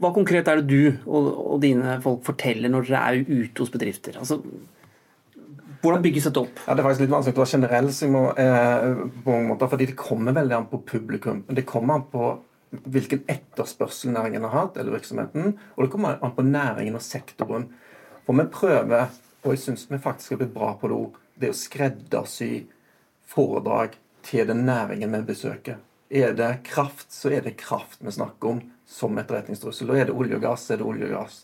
[0.00, 3.72] hva konkret er det du og, og dine folk forteller når dere er ute hos
[3.74, 4.16] bedrifter?
[4.22, 4.38] Altså,
[5.82, 6.60] hvordan bygges dette opp?
[6.64, 8.86] Ja, Det er faktisk litt vanskelig å være generell, Simon, eh,
[9.22, 11.42] på mange måter, fordi det kommer veldig an på publikum.
[11.46, 12.30] Det kommer an på
[12.70, 15.58] hvilken etterspørsel næringen har hatt, eller virksomheten.
[15.76, 17.68] Og det kommer an på næringen og sektoren.
[18.26, 19.12] For vi prøver,
[19.44, 22.66] og jeg syns vi faktisk har blitt bra på det òg, det å skreddersy
[23.28, 23.94] foredrag
[24.26, 25.78] til den næringen vi besøker.
[26.08, 29.90] Er det kraft, så er det kraft vi snakker om som etterretningstrussel.
[29.90, 31.40] Og er det olje og gass, så er det olje og gass.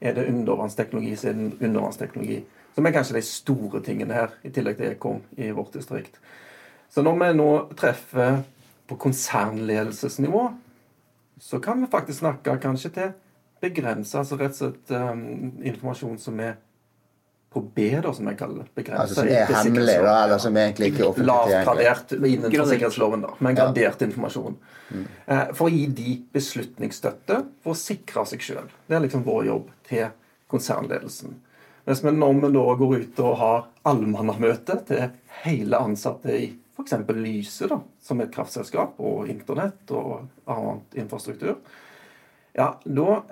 [0.00, 2.38] Er det undervannsteknologi, så er det undervannsteknologi.
[2.74, 6.20] Som er kanskje de store tingene her, i tillegg til Ekom i vårt distrikt.
[6.88, 8.40] Så når vi nå treffer
[8.88, 10.44] på konsernledelsesnivå,
[11.40, 13.10] så kan vi faktisk snakke kanskje til
[13.60, 16.56] begrensa, altså rett og slett um, informasjon som er
[17.58, 18.68] på B, da, som jeg kaller det.
[18.78, 21.84] Begrensa Altså som er hemmelig, da, eller som egentlig ikke er offentlig Lavt tilgjengelig.
[21.84, 23.64] gradert innenfor sikkerhetsloven, da, men Ja.
[23.66, 24.56] gradert informasjon.
[25.28, 28.68] Eh, For å gi de beslutningsstøtte for å sikre seg sjøl.
[28.88, 30.06] Det er liksom vår jobb til
[30.50, 31.34] konsernledelsen.
[31.86, 35.10] Mens vi når vi da går ut og har allmannamøte til
[35.44, 36.92] hele ansatte i f.eks.
[37.16, 41.56] Lyse, da, som er et kraftselskap, og Internett og annet infrastruktur,
[42.54, 43.22] ja, da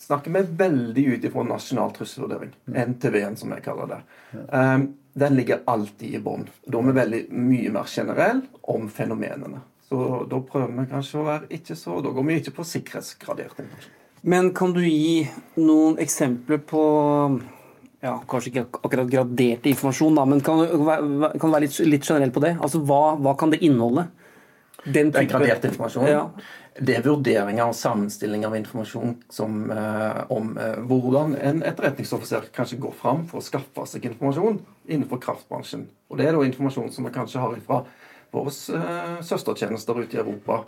[0.00, 2.54] snakker vi veldig ut ifra nasjonal trusselvurdering.
[2.66, 4.00] NTV-en, som jeg kaller det.
[4.48, 6.46] Um, den ligger alltid i bånn.
[6.66, 9.62] Da er vi veldig mye mer generell om fenomenene.
[9.90, 13.58] Så da prøver vi kanskje å være ikke så Da går vi ikke på sikkerhetsgradert
[13.58, 13.96] informasjon.
[14.30, 15.24] Men kan du gi
[15.58, 16.82] noen eksempler på
[18.00, 22.06] ja, kanskje ikke akkurat gradert informasjon, da, men kan du kan du være litt, litt
[22.06, 22.54] generell på det?
[22.60, 24.06] Altså, hva, hva kan det inneholde?
[24.84, 26.10] Den type- graderte informasjonen.
[26.10, 26.30] Ja.
[26.80, 32.78] Det er vurderinger og sammenstilling av informasjon som, eh, om eh, hvordan en etterretningsoffiser kanskje
[32.80, 35.86] går fram for å skaffe seg informasjon innenfor kraftbransjen.
[36.10, 37.84] Og Det er da informasjon som vi kanskje har fra
[38.32, 40.64] våre eh, søstertjenester ute i Europa.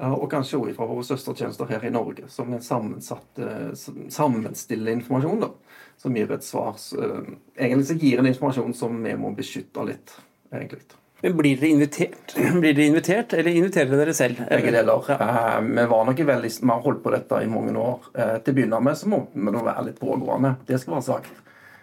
[0.00, 3.74] eh, Og kanskje også fra våre søstertjenester her i Norge, som en sammensatt, eh,
[4.08, 5.40] sammenstiller informasjon.
[5.40, 5.50] da,
[5.98, 6.74] Som gir et svar.
[6.98, 10.10] eh, Egentlig så gir en informasjon som vi må beskytte litt,
[10.52, 10.80] egentlig.
[11.22, 14.40] Men blir dere invitert, blir dere invitert eller inviterer dere selv?
[14.50, 15.10] Begge deler.
[15.14, 18.08] Eh, vi var nok veldig, vi har holdt på dette i mange år.
[18.10, 20.56] Eh, til å begynne med så må vi være litt pågående.
[20.66, 21.36] Det skal være sagt.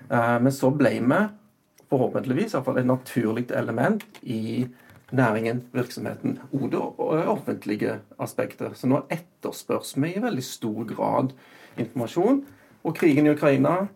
[0.09, 1.21] Eh, men så ble vi
[1.89, 4.67] forhåpentligvis iallfall et naturlig element i
[5.15, 6.81] næringen, virksomheten, og det
[7.31, 8.75] offentlige aspektet.
[8.77, 11.31] Så nå etterspørs vi i veldig stor grad
[11.79, 12.43] informasjon.
[12.83, 13.87] Og krigen i Ukraina,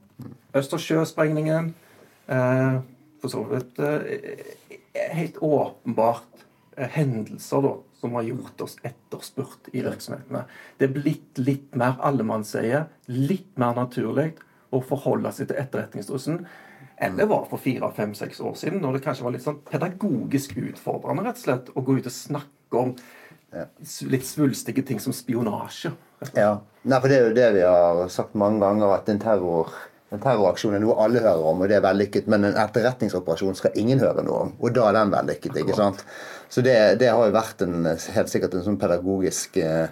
[0.56, 1.73] Østersjøsprengningen,
[2.32, 2.79] eh,
[3.19, 3.84] for så vidt
[4.93, 6.45] helt åpenbart
[6.77, 10.43] hendelser da, som har gjort oss etterspurt i virksomhetene.
[10.77, 14.34] Det er blitt litt mer allemannseie, litt mer naturlig
[14.73, 16.45] å forholde seg til etterretningstrusselen
[17.03, 19.62] enn det var for fire, fem, seks år siden, når det kanskje var litt sånn
[19.67, 22.93] pedagogisk utfordrende rett og slett, å gå ut og snakke om
[24.10, 25.93] litt svulstige ting som spionasje.
[26.38, 29.73] Ja, Nei, for Det er jo det vi har sagt mange ganger, at en, terror,
[30.13, 32.28] en terroraksjon er noe alle hører om, og det er vellykket.
[32.30, 35.62] Men en etterretningsoperasjon skal ingen høre noe om, og da er den vellykket.
[35.63, 36.04] ikke sant?
[36.54, 39.88] Så det, det har jo vært en, helt sikkert en sånn pedagogisk eh,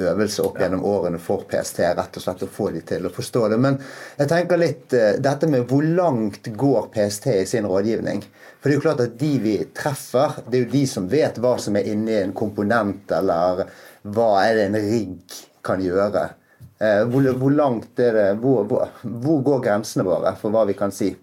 [0.00, 1.82] øvelse opp gjennom årene for PST.
[1.98, 3.58] Rett og slett å få de til å forstå det.
[3.60, 3.76] Men
[4.16, 8.24] jeg tenker litt eh, dette med hvor langt går PST i sin rådgivning?
[8.56, 11.36] For det er jo klart at de vi treffer, det er jo de som vet
[11.42, 13.66] hva som er inni en komponent, eller
[14.08, 16.30] hva er det en rigg kan gjøre.
[16.76, 20.76] Eh, hvor, hvor langt er det, hvor, hvor, hvor går grensene våre for hva vi
[20.76, 21.14] kan si?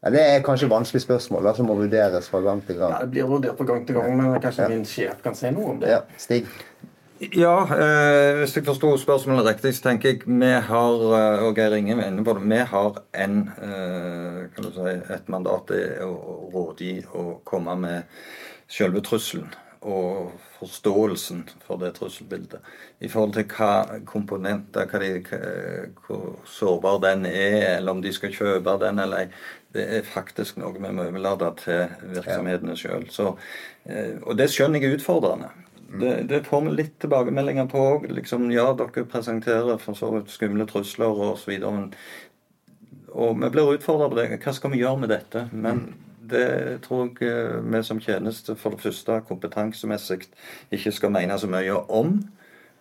[0.00, 2.92] Ja, det er kanskje et vanskelig spørsmål da, som må vurderes fra gang til gang.
[2.92, 4.68] Ja, Det blir vurdert fra gang til gang, men kanskje ja.
[4.72, 5.90] min sjef kan si noe om det.
[5.92, 6.48] Ja, Stig?
[7.36, 11.76] Ja, eh, hvis jeg forsto spørsmålet riktig, så tenker jeg vi har eh, og Geir
[11.76, 16.12] Inge inne på det, vi har en, eh, kan du si, et mandat til å
[16.54, 18.22] rådgi og komme med
[18.68, 22.60] selve trusselen og forståelsen for det trusselbildet.
[23.00, 25.22] I forhold til hva komponenter, hva de,
[26.04, 29.30] hvor sårbar den er, eller om de skal kjøpe den eller ei.
[29.72, 33.06] Det er faktisk noe vi må overlate til virksomhetene sjøl.
[33.86, 35.52] Eh, og det skjønner jeg er utfordrende.
[35.90, 38.08] Det, det får vi litt tilbakemeldinger på òg.
[38.18, 41.54] Liksom, ja, dere presenterer for så vidt skumle trusler osv.
[43.10, 44.28] Og vi blir utfordra på det.
[44.42, 45.46] Hva skal vi gjøre med dette?
[45.54, 45.86] Men
[46.30, 46.46] det
[46.86, 50.22] tror jeg eh, vi som tjeneste for det første kompetansemessig
[50.72, 52.16] ikke skal mene så mye om.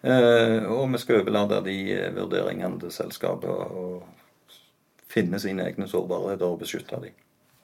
[0.01, 1.79] Eh, og vi skal overlate de
[2.15, 3.49] vurderingene til selskapet.
[3.49, 4.07] og
[5.09, 7.15] finne sine egne sårbarheter og beskytte dem.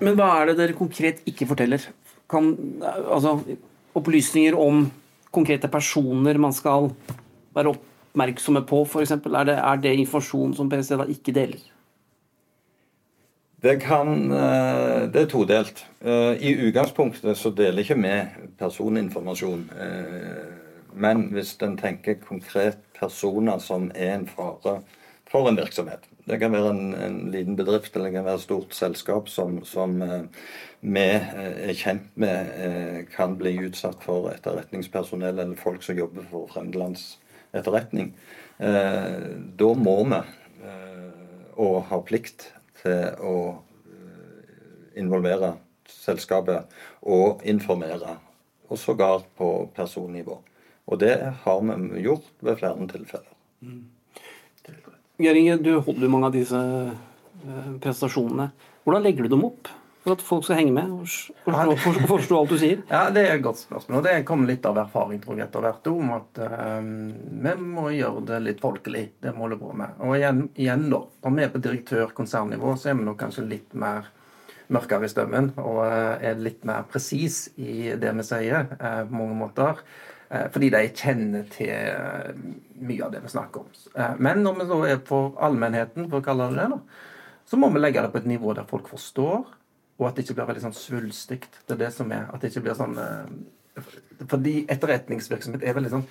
[0.03, 1.83] Men hva er det dere konkret ikke forteller?
[2.31, 2.51] Kan,
[2.83, 3.37] altså,
[3.95, 4.87] opplysninger om
[5.35, 6.89] konkrete personer man skal
[7.55, 9.13] være oppmerksomme på, f.eks.
[9.13, 11.61] Er, er det informasjon som PST da ikke deler?
[13.65, 15.79] Det, kan, eh, det er todelt.
[16.05, 18.11] Eh, I utgangspunktet så deler ikke vi
[18.59, 19.63] personinformasjon.
[19.81, 20.51] Eh,
[20.93, 24.75] men hvis en tenker konkret personer som er en fare
[25.31, 28.45] for en virksomhet, det kan være en, en, liten bedrift eller det kan være et
[28.45, 29.97] stort selskap som, som
[30.81, 37.17] vi er kjent med kan bli utsatt for etterretningspersonell eller folk som jobber for fremmelands
[37.53, 38.13] etterretning.
[38.57, 40.21] Da må vi,
[41.57, 42.51] og har plikt
[42.85, 43.35] til å
[44.95, 45.55] involvere
[45.89, 46.71] selskapet
[47.05, 48.17] og informere,
[48.69, 50.39] og sågar på personnivå.
[50.85, 53.33] Og det har vi gjort ved flere tilfeller.
[53.61, 53.83] Mm.
[55.21, 58.49] Geir du holder mange av disse eh, prestasjonene.
[58.83, 59.69] Hvordan legger du dem opp
[60.05, 61.09] for at folk skal henge med og
[61.43, 62.83] forstå, forstå alt du sier?
[62.91, 63.97] Ja, Det er et godt spørsmål.
[63.97, 66.41] og Det kommer litt av erfaring tror jeg, etter hvert om at
[66.79, 66.89] um,
[67.45, 69.05] vi må gjøre det litt folkelig.
[69.21, 69.99] Det må holder på med.
[70.05, 73.73] Og igjen, igjen da, Når vi er på direktør-konsernnivå, så er vi nok kanskje litt
[73.73, 74.11] mer
[74.65, 79.13] mørkere i stemmen og uh, er litt mer presis i det vi sier uh, på
[79.13, 79.81] mange måter.
[80.29, 82.37] Eh, fordi de kjenner til eh,
[82.81, 83.75] mye av det vi snakker om.
[83.93, 87.59] Eh, men når vi da er for allmennheten, for å kalle det det, da, så
[87.61, 89.45] må vi legge det på et nivå der folk forstår,
[89.95, 91.41] og at det ikke blir veldig sånn svulstig.
[91.63, 92.27] Det er det som er.
[92.33, 92.97] At det ikke blir sånn
[94.31, 96.07] Fordi etterretningsvirksomhet er veldig sånn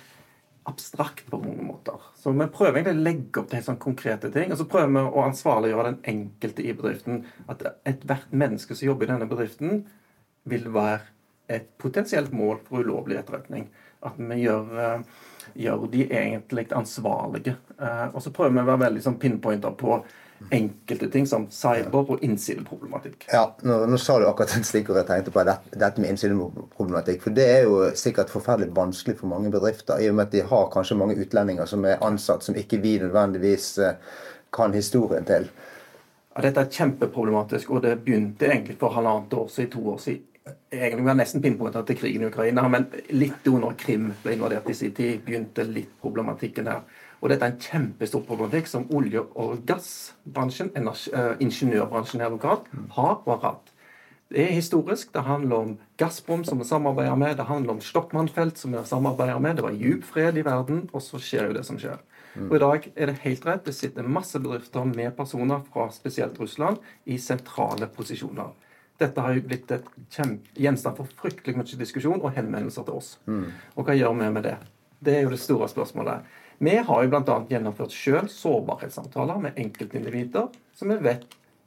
[0.65, 2.01] abstrakt på mange måter.
[2.17, 4.49] Så vi prøver egentlig å legge opp til helt sånn konkrete ting.
[4.53, 7.21] Og så prøver vi å ansvarliggjøre den enkelte i bedriften.
[7.51, 9.83] At ethvert menneske som jobber i denne bedriften,
[10.49, 11.03] vil være
[11.53, 13.67] et potensielt mål for ulovlig etterretning.
[14.05, 15.03] At vi gjør, eh,
[15.65, 17.57] gjør de egentlig ansvarlige.
[17.79, 20.03] Eh, og så prøver vi å være veldig sånn pinpointer på
[20.51, 23.27] enkelte ting som cyber- og innsideproblematikk.
[23.31, 27.23] Ja, nå, nå, sa du akkurat en stikkord jeg tenkte på, dette med innsideproblematikk.
[27.23, 30.45] For det er jo sikkert forferdelig vanskelig for mange bedrifter, i og med at de
[30.49, 33.97] har kanskje mange utlendinger som er ansatt, som ikke vi nødvendigvis eh,
[34.55, 35.49] kan historien til.
[36.35, 40.23] Ja, dette er kjempeproblematisk, og det begynte egentlig for halvannet år siden, to år siden
[40.71, 44.75] egentlig var nesten pinpointa til krigen i Ukraina, men litt under Krim ble invadert i
[44.77, 46.83] sin tid, begynte litt problematikken her.
[47.25, 53.15] Og dette er en kjempestor problematikk som olje- og gassbransjen, eh, ingeniørbransjen her lokalt, har
[53.25, 53.71] og har hatt.
[54.29, 55.11] Det er historisk.
[55.13, 57.37] Det handler om Gazprom, som vi samarbeider med.
[57.37, 59.55] Det handler om Stockmannfelt, som vi samarbeider med.
[59.55, 61.97] Det var djup fred i verden, og så skjer jo det som skjer.
[62.35, 62.51] Mm.
[62.51, 63.65] Og I dag er det helt rett.
[63.65, 68.53] Det sitter masse bedrifter med personer fra spesielt Russland i sentrale posisjoner.
[68.99, 69.85] Dette har jo blitt et
[70.55, 73.17] gjenstand for fryktelig mye diskusjon og henvendelser til oss.
[73.27, 73.51] Mm.
[73.75, 74.57] Og hva gjør vi med det?
[74.99, 76.25] Det er jo det store spørsmålet.
[76.57, 77.39] Vi har jo bl.a.
[77.49, 81.25] gjennomført selv sårbarhetssamtaler med enkeltindivider som vi vet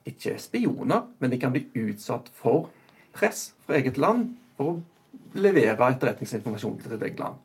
[0.09, 2.71] ikke er spioner, men de kan bli utsatt for
[3.17, 7.37] press fra eget land for å levere etterretningsinformasjon til sitt eget land.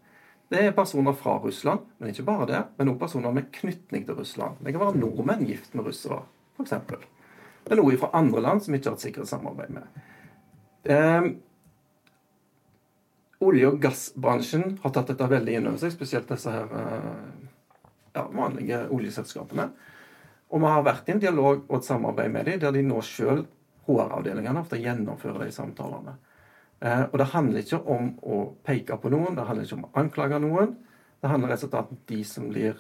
[0.53, 4.19] Det er personer fra Russland, men ikke bare det, men også personer med knytning til
[4.19, 4.59] Russland.
[4.61, 6.21] Det kan være nordmenn gift med russere,
[6.59, 6.75] f.eks.
[7.63, 10.03] Er noe fra andre land som vi ikke har et sikkerhetssamarbeid med.
[13.43, 17.09] Olje- og gassbransjen har tatt dette veldig inn over seg, spesielt disse her eh,
[18.15, 19.67] ja, vanlige oljeselskapene.
[20.53, 23.01] Og vi har vært i en dialog og et samarbeid med dem, der de nå
[23.05, 23.43] sjøl,
[23.87, 26.15] HR-avdelingene, ofte gjennomfører de samtalene.
[26.83, 29.93] Eh, og det handler ikke om å peke på noen, det handler ikke om å
[30.03, 30.75] anklage noen.
[31.23, 32.79] Det handler rett og slett om at de som blir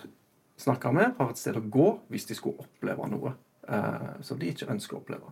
[0.59, 3.33] snakka med, har et sted å gå hvis de skulle oppleve noe
[3.67, 5.31] eh, som de ikke ønsker å oppleve.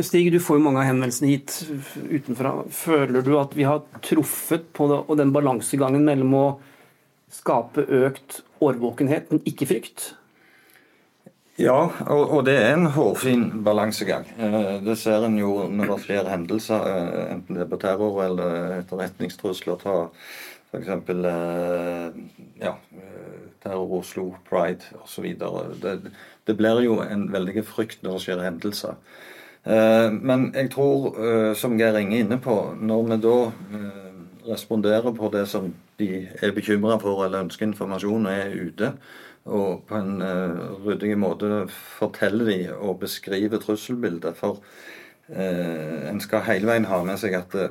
[0.00, 1.58] Stig, du får jo mange av henvendelsene hit
[2.08, 2.54] utenfra.
[2.72, 6.46] Føler du at vi har truffet på det, den balansegangen mellom å
[7.28, 10.06] skape økt årvåkenhet, men ikke frykt?
[11.58, 11.76] Ja,
[12.06, 14.28] og, og, det er en hårfin balansegang.
[14.38, 18.20] Eh, det ser en jo når det skjer hendelser, eh, enten det er på terror
[18.24, 19.80] eller etterretningstrusler.
[19.82, 19.96] Ta
[20.70, 20.92] f.eks.
[21.12, 22.20] Eh,
[22.62, 22.76] ja,
[23.64, 25.32] terror Oslo, pride osv.
[25.82, 25.98] Det,
[26.46, 29.02] det blir jo en veldig frykt når det skjer hendelser.
[29.64, 33.34] Men jeg tror, som Geir Inge er inne på, når vi da
[34.48, 35.66] responderer på det som
[35.98, 38.92] de er bekymra for eller ønsker informasjon og er ute,
[39.48, 40.22] og på en
[40.84, 44.38] ryddig måte forteller de og beskriver trusselbildet.
[44.38, 44.62] For
[45.28, 47.68] en skal hele veien ha med seg at det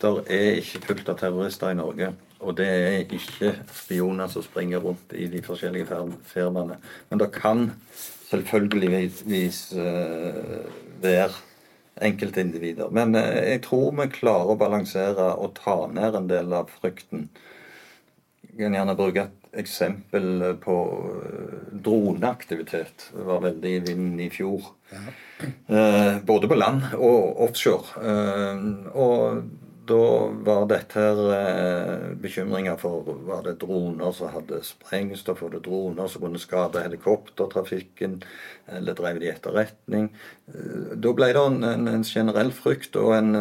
[0.00, 2.10] der er ikke fullt av terrorister i Norge.
[2.44, 5.88] Og det er ikke spioner som springer rundt i de forskjellige
[6.28, 6.76] firmaene.
[7.08, 7.70] Men det kan
[8.26, 9.60] selvfølgeligvis
[11.02, 11.30] være
[12.06, 12.90] enkeltindivider.
[12.92, 17.28] Men jeg tror vi klarer å balansere og ta ned en del av frykten.
[18.56, 20.76] Jeg kan gjerne bruke et eksempel på
[21.20, 23.10] eh, droneaktivitet.
[23.12, 24.70] Det var veldig i vinden i fjor.
[24.92, 25.02] Ja.
[25.44, 28.00] Eh, både på land og offshore.
[28.00, 28.62] Eh,
[28.96, 29.42] og
[29.88, 30.02] da
[30.46, 36.24] var dette her bekymringer for var det droner som hadde sprengstoff, var det droner som
[36.26, 38.20] kunne skade helikoptertrafikken,
[38.78, 40.08] eller drev de etterretning?
[40.46, 43.34] Da ble det en, en generell frykt og en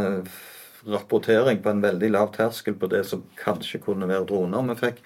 [0.85, 4.67] rapportering på en veldig lav terskel på det som kanskje kunne være droner.
[4.69, 5.01] Vi fikk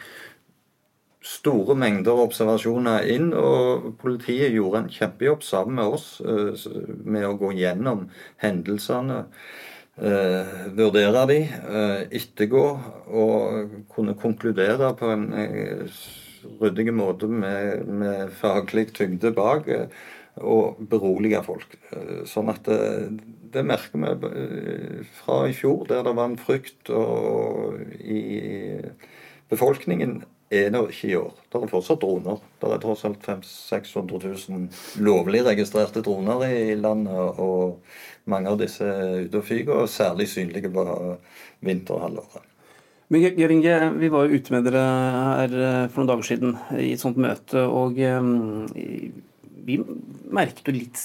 [1.26, 6.70] store mengder observasjoner inn, og politiet gjorde en kjempejobb sammen med oss eh,
[7.04, 8.08] med å gå gjennom
[8.44, 9.26] hendelsene.
[10.00, 12.64] Eh, vurdere de, eh, ettergå
[13.12, 15.26] og kunne konkludere på en
[16.62, 19.68] ryddig måte med, med faglig tyngde bak.
[20.40, 21.74] Og berolige folk.
[22.30, 22.78] Sånn at det,
[23.52, 28.80] det merker vi fra i fjor, der det var en frykt og i
[29.52, 31.34] befolkningen er det ikke i år.
[31.46, 32.40] Det er fortsatt droner.
[32.62, 37.38] Det er tross alt 500 600 000 lovlig registrerte droner i landet.
[37.38, 37.84] Og
[38.30, 40.86] mange av disse ute og fyker, og særlig synlige på
[41.66, 42.46] vinterhalvåret.
[43.10, 46.52] Men Geir Inge, vi var jo ute med dere her eh, for noen dager siden
[46.78, 47.64] i et sånt møte.
[47.66, 48.28] Og eh,
[49.66, 49.80] vi
[50.30, 51.02] merket jo litt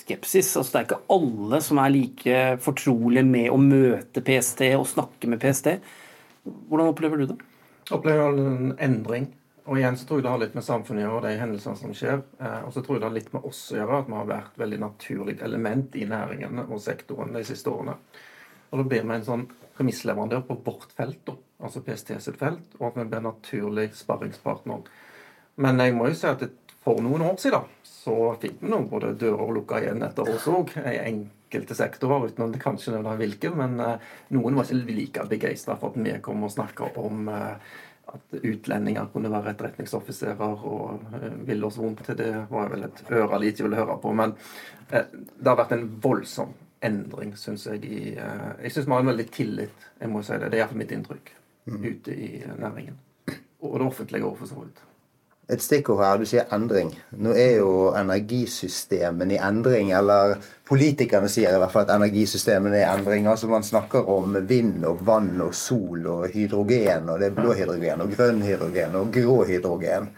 [0.00, 0.54] skepsis.
[0.56, 5.28] Altså, det er ikke alle som er like fortrolige med å møte PST og snakke
[5.28, 5.74] med PST.
[6.44, 7.42] Hvordan opplever du det?
[7.92, 9.28] opplever en endring.
[9.64, 11.92] Og igjen så tror jeg det har litt med samfunnet å gjøre, de hendelsene som
[11.96, 12.18] skjer.
[12.36, 14.28] Eh, og så tror jeg det har litt med oss å gjøre, at vi har
[14.28, 17.96] vært veldig naturlig element i næringen og sektoren de siste årene.
[18.70, 19.46] Og da blir vi en sånn
[19.78, 21.32] premissleverandør på vårt felt,
[21.64, 24.84] altså PST sitt felt, og at vi blir naturlig sparringspartner.
[25.64, 26.44] Men jeg må jo si at
[26.84, 30.74] for noen år siden så fikk vi nå både dører lukka igjen etter oss òg,
[30.76, 33.54] i enkelte sektorer, uten å kanskje nevne hvilke.
[33.56, 33.94] Men uh,
[34.36, 37.78] noen var ikke like begeistra for at vi kom og snakka om uh,
[38.12, 42.12] at utlendinger kunne være etterretningsoffiserer og uh, ville oss vondt.
[42.18, 44.12] Det var vel et øre de ikke ville høre på.
[44.12, 44.36] Men
[44.90, 46.52] det har vært en voldsom
[46.84, 47.84] endring, syns jeg.
[47.88, 50.50] I, jeg syns vi har en veldig tillit, jeg må si det.
[50.52, 51.30] Det er iallfall mitt inntrykk
[51.66, 51.84] mm.
[51.84, 52.98] ute i næringen.
[53.64, 54.82] Og det offentlige òg, for så vidt
[55.52, 56.20] et stikkord her.
[56.20, 56.92] Du sier endring.
[57.20, 59.92] Nå er jo energisystemene i endring.
[59.96, 63.28] Eller politikerne sier i hvert fall at energisystemene er i endring.
[63.30, 67.10] Altså Man snakker om vind og vann og sol og hydrogen.
[67.12, 70.10] Og det er blå hydrogen og grønn hydrogen og grå hydrogen.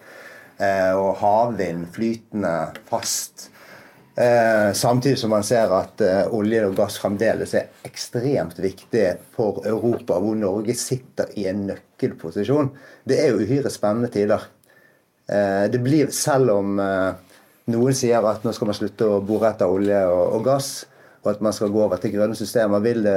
[0.57, 2.57] Eh, og havvind flytende
[2.89, 3.51] fast.
[4.17, 9.61] Eh, samtidig som man ser at eh, olje og gass fremdeles er ekstremt viktig for
[9.69, 12.71] Europa, hvor Norge sitter i en nøkkelposisjon.
[13.05, 14.47] Det er jo uhyre spennende tider.
[15.27, 17.39] Eh, det blir, selv om eh,
[17.75, 20.71] noen sier at nå skal man slutte å bore etter olje og, gass,
[21.25, 23.17] og at man skal gå over til grønne systemer, vil det,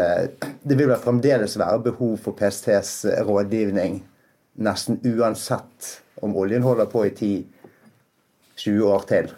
[0.65, 4.01] det vil fremdeles være behov for PSTs rådgivning
[4.59, 5.93] nesten uansett
[6.25, 9.29] om oljen holder på i 10-20 år til.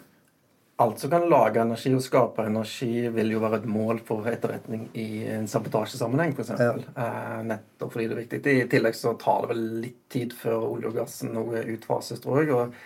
[0.82, 4.88] Alt som kan lage energi og skape energi, vil jo være et mål for etterretning
[4.98, 6.54] i en sabotasjesammenheng, f.eks.
[6.58, 6.72] Ja.
[6.74, 8.42] Eh, nettopp fordi det er viktig.
[8.42, 12.42] I tillegg så tar det vel litt tid før olje og gassen noe utfases, tror
[12.42, 12.52] jeg.
[12.56, 12.76] og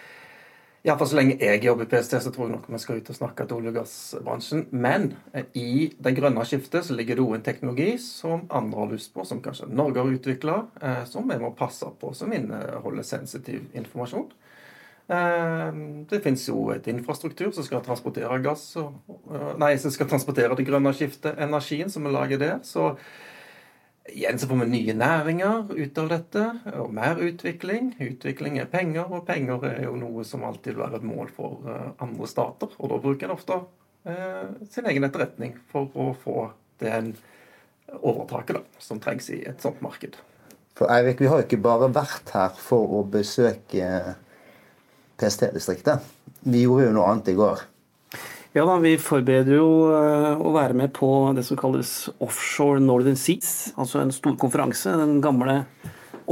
[0.87, 3.17] Iallfall så lenge jeg jobber i PST, så tror jeg nok vi skal ut og
[3.19, 4.67] snakke til olje- og gassbransjen.
[4.71, 8.93] Men eh, i det grønne skiftet så ligger det òg en teknologi som andre har
[8.93, 13.09] lyst på, som kanskje Norge har utvikla, eh, som vi må passe på, som inneholder
[13.09, 14.29] sensitiv informasjon.
[15.09, 15.73] Eh,
[16.11, 20.67] Det finnes jo et infrastruktur som skal transportere gass og- Nei, som skal transportere det
[20.67, 22.59] grønne skiftet, energien som vi lager der.
[22.63, 22.97] Så
[24.09, 27.95] igjen så får vi nye næringer ut av dette, og mer utvikling.
[28.01, 31.59] Utvikling er penger, og penger er jo noe som alltid vil være et mål for
[31.67, 32.69] eh, andre stater.
[32.79, 33.61] Og da bruker en ofte
[34.07, 37.17] eh, sin egen etterretning for å få den
[38.03, 40.17] overtaket da, som trengs i et sånt marked.
[40.77, 44.17] For Eirik, vi har jo ikke bare vært her for å besøke
[45.21, 46.05] PST-distriktet.
[46.47, 47.65] Vi gjorde jo noe annet i går.
[48.57, 51.91] Ja da, vi forbereder jo eh, å være med på det som kalles
[52.25, 55.59] Offshore Northern Seas, altså en stor konferanse, den gamle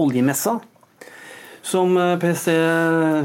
[0.00, 0.54] oljemessa.
[1.64, 2.54] Som eh, PST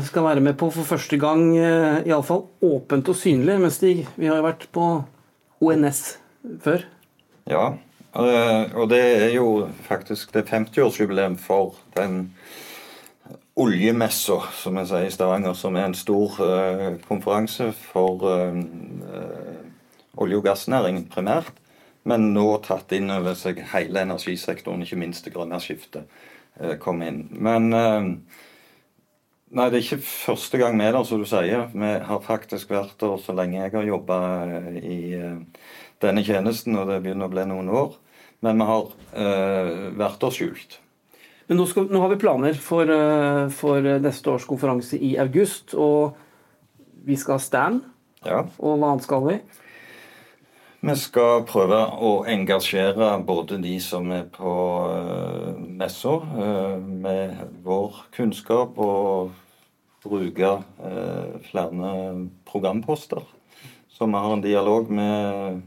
[0.10, 3.56] skal være med på for første gang, eh, iallfall åpent og synlig.
[3.64, 4.90] Men Stig, vi har jo vært på
[5.64, 6.04] ONS
[6.66, 6.84] før.
[7.48, 7.70] Ja,
[8.20, 12.34] og det er jo faktisk det 50-årsjubileum for den
[13.60, 20.20] oljemessa, som en sier i Stavanger, som er en stor uh, konferanse for uh, uh,
[20.20, 21.52] olje- og gassnæringen primært,
[22.08, 26.08] men nå tatt inn over seg hele energisektoren, ikke minst det grønne skiftet
[26.58, 27.26] eh, kom inn.
[27.36, 27.68] Men
[29.50, 31.68] Nei, det er ikke første gang vi er der, som du sier.
[31.74, 34.18] Vi har faktisk vært der så lenge jeg har jobba
[34.80, 35.00] i
[36.02, 37.96] denne tjenesten, og det begynner å bli noen år.
[38.46, 38.92] Men vi har
[40.00, 40.80] vært der skjult.
[41.50, 45.74] Men nå, skal, nå har vi planer for, eh, for neste års konferanse i august.
[45.74, 46.14] Og
[47.08, 47.82] vi skal ha stand.
[48.22, 48.44] Ja.
[48.60, 49.40] Og hva annet skal vi?
[50.80, 54.54] Vi skal prøve å engasjere både de som er på
[55.82, 56.14] messa,
[56.46, 59.34] eh, med vår kunnskap, og
[60.06, 60.52] bruke
[60.86, 63.26] eh, flere programposter.
[63.90, 65.62] Så vi har en dialog med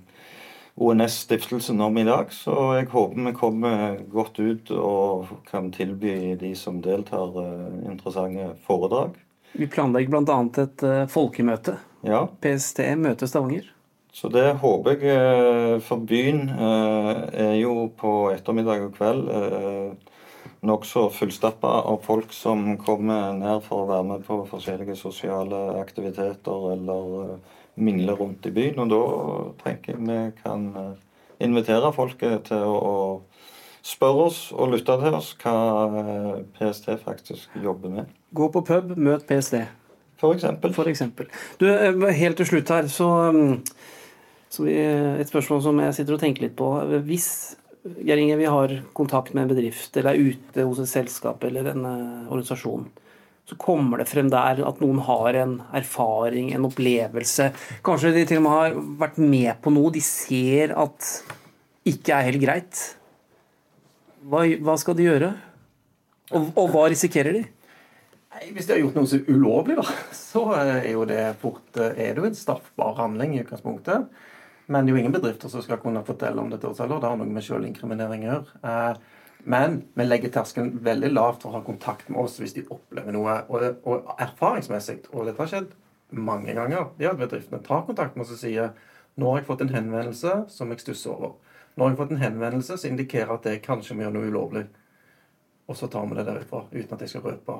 [0.75, 2.33] ONS-stiftelsen om i dag.
[2.33, 8.53] Så jeg håper vi kommer godt ut og kan tilby de som deltar, eh, interessante
[8.67, 9.19] foredrag.
[9.53, 10.39] Vi planlegger bl.a.
[10.65, 11.77] et eh, folkemøte.
[12.09, 12.25] Ja.
[12.41, 13.69] PST møter Stavanger.
[14.13, 19.29] Så det håper jeg eh, For byen er jo på ettermiddag og kveld
[20.63, 26.69] nokså fullstappa av folk som kommer ned for å være med på forskjellige sosiale aktiviteter
[26.77, 27.41] eller
[27.75, 28.81] mingle rundt i byen.
[28.85, 29.03] Og da
[29.65, 30.97] tenker jeg vi kan eh,
[31.45, 32.97] invitere folket til å,
[33.83, 35.55] spørre oss og lytte til oss hva
[36.01, 38.13] eh, PST faktisk jobber med.
[38.35, 39.59] Gå på pub, møt PST.
[40.23, 40.75] For eksempel.
[40.77, 41.27] For eksempel.
[41.59, 43.57] Du, eh, helt til slutt her, så, mm,
[44.55, 46.71] så vi, et spørsmål som jeg sitter og tenker litt på.
[47.09, 47.29] Hvis
[47.83, 51.73] Geir Inge, vi har kontakt med en bedrift, eller er ute hos et selskap eller
[51.73, 52.87] en organisasjon,
[53.49, 57.51] så kommer det frem der at noen har en erfaring, en opplevelse.
[57.85, 61.09] Kanskje de til og med har vært med på noe de ser at
[61.89, 62.83] ikke er helt greit.
[64.23, 65.33] Hva, hva skal de gjøre?
[66.33, 67.43] Og, og hva risikerer de?
[68.55, 72.15] Hvis de har gjort noe er ulovlig, da, så er jo det fort eh, er
[72.15, 74.07] det jo en straffbar handling i utgangspunktet.
[74.73, 77.03] Men det er jo ingen bedrifter som skal kunne fortelle om dette også heller.
[77.03, 78.87] Det har noe med selvinkriminering å gjøre.
[79.45, 83.15] Men vi legger terskelen veldig lavt for å ha kontakt med oss hvis de opplever
[83.15, 83.41] noe.
[83.51, 85.73] Og, og erfaringsmessig, og dette har skjedd
[86.13, 88.71] mange ganger, det er at bedriftene tar kontakt med oss og sier
[89.19, 91.35] nå har jeg fått en henvendelse som jeg stusser over.
[91.77, 94.63] Nå har jeg fått en henvendelse som indikerer at jeg kanskje må gjøre noe ulovlig.
[95.69, 97.59] Og så tar vi det derifra, uten at jeg skal røpe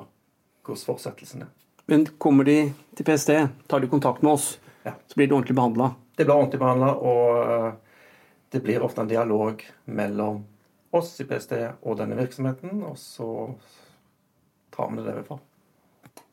[0.63, 1.51] hvordan fortsettelsen er.
[1.91, 2.57] Men kommer de
[2.95, 3.33] til PST,
[3.67, 4.93] tar de kontakt med oss, Ja.
[5.07, 5.93] så blir de ordentlig behandla.
[6.17, 7.73] Det blir ordentlig behandla, og eh,
[8.51, 10.43] det blir ofte en dialog mellom
[10.97, 13.27] oss i PST og denne virksomheten, og så
[14.73, 15.39] tar vi det derfra.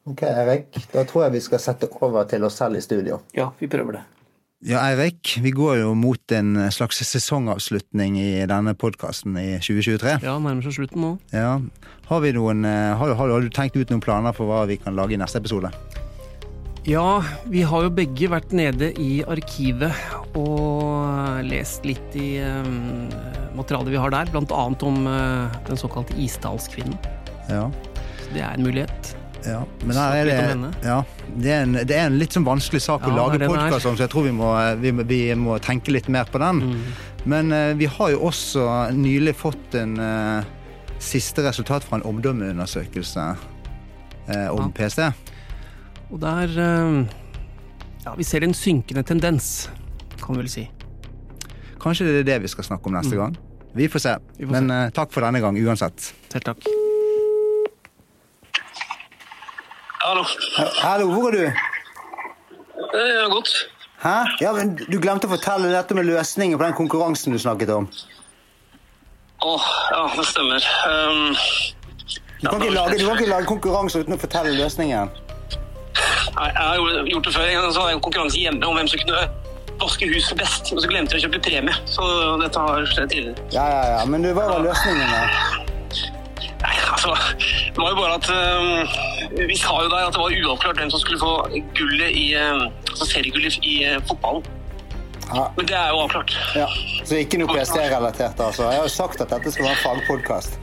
[0.08, 0.78] Ok, Eirik.
[0.92, 3.20] Da tror jeg vi skal sette over til oss selv i studio.
[3.36, 4.06] Ja, vi prøver det.
[4.68, 5.38] Ja, Eirik.
[5.40, 10.18] Vi går jo mot en slags sesongavslutning i denne podkasten i 2023.
[10.24, 11.14] Ja, nærmer seg slutten nå.
[11.32, 11.54] Ja.
[12.10, 14.76] Har, vi noen, eh, har, har, har du tenkt ut noen planer for hva vi
[14.82, 15.72] kan lage i neste episode?
[16.88, 19.92] Ja, vi har jo begge vært nede i arkivet
[20.38, 23.10] og lest litt i um,
[23.56, 26.96] materialet vi har der, blant annet om uh, den såkalte Isdalskvinnen.
[27.50, 27.66] Ja.
[28.22, 29.12] Så det er en mulighet.
[29.44, 30.38] Ja, men er det,
[30.84, 30.98] ja,
[31.32, 34.04] det, er en, det er en litt sånn vanskelig sak å lage podkast om, så
[34.04, 34.50] jeg tror vi må,
[34.82, 36.60] vi, vi må tenke litt mer på den.
[36.64, 36.82] Mm.
[37.28, 38.66] Men uh, vi har jo også
[38.96, 40.48] nylig fått en uh,
[41.00, 43.32] siste resultat fra en omdømmeundersøkelse
[44.30, 44.72] om Ja.
[44.76, 45.29] PST.
[46.10, 46.52] Og der
[46.86, 47.04] um,
[48.00, 49.70] Ja, ja, vi ser en synkende tendens,
[50.22, 50.66] kan vi vel si.
[51.80, 53.36] Kanskje det er det vi skal snakke om neste gang?
[53.76, 54.14] Vi får se.
[54.18, 54.30] Mm.
[54.38, 56.10] Vi får Men eh, takk for denne gang uansett.
[56.32, 56.64] Selv takk.
[60.00, 60.24] Hallo.
[60.80, 61.60] Hallo, hvor er du?
[62.90, 63.52] Det er godt.
[64.02, 64.16] Hæ?
[64.40, 67.86] Ja, men Du glemte å fortelle dette med løsningen på den konkurransen du snakket om.
[69.44, 70.66] Åh, ja, det stemmer.
[70.88, 71.36] Um,
[72.40, 75.12] Du kan ikke lage, du kan ikke lage konkurranse uten å fortelle løsningen.
[76.48, 77.70] Jeg har jo gjort det før.
[77.70, 79.24] Så var det en konkurranse hjemme om hvem som kunne
[79.80, 80.72] vaske huset best.
[80.72, 82.06] Men så glemte jeg å kjøpe premie, så
[82.42, 83.48] dette har skjedd tidligere.
[83.54, 85.10] Ja, ja, ja, Men du, hva var løsningen?
[85.10, 85.66] da?
[86.60, 87.14] Nei, altså,
[87.72, 90.90] det var jo bare at um, Vi sa jo der at det var uavklart hvem
[90.92, 94.44] som skulle få gullet i um, altså seriegullet i uh, fotballen.
[95.30, 95.46] Ja.
[95.56, 96.34] Men det er jo avklart.
[96.58, 96.66] Ja,
[97.06, 98.66] Så ikke noe PST-relatert, altså?
[98.66, 100.58] Jeg har jo sagt at dette skal være en fagpodkast.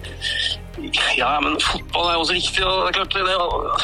[1.17, 2.65] Ja, men fotball er også viktig.
[2.65, 3.41] og det er klart, det er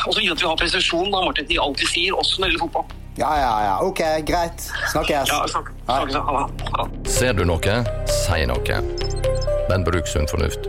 [0.08, 2.66] også viktig at vi har presisjon, da, Martin, de alltid sier, også når det gjelder
[2.68, 2.86] fotball.
[3.18, 3.74] Ja, ja, ja.
[3.86, 4.62] Ok, greit.
[4.92, 5.30] Snakkes.
[5.30, 6.16] Ja, snakk, snakkes.
[6.16, 6.48] Ha
[6.88, 7.12] det.
[7.14, 7.76] Ser du noe,
[8.10, 8.80] si noe.
[9.70, 10.66] Men bruk sunn fornuft.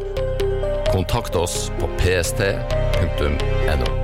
[0.93, 4.04] Kontakt oss på pst.no.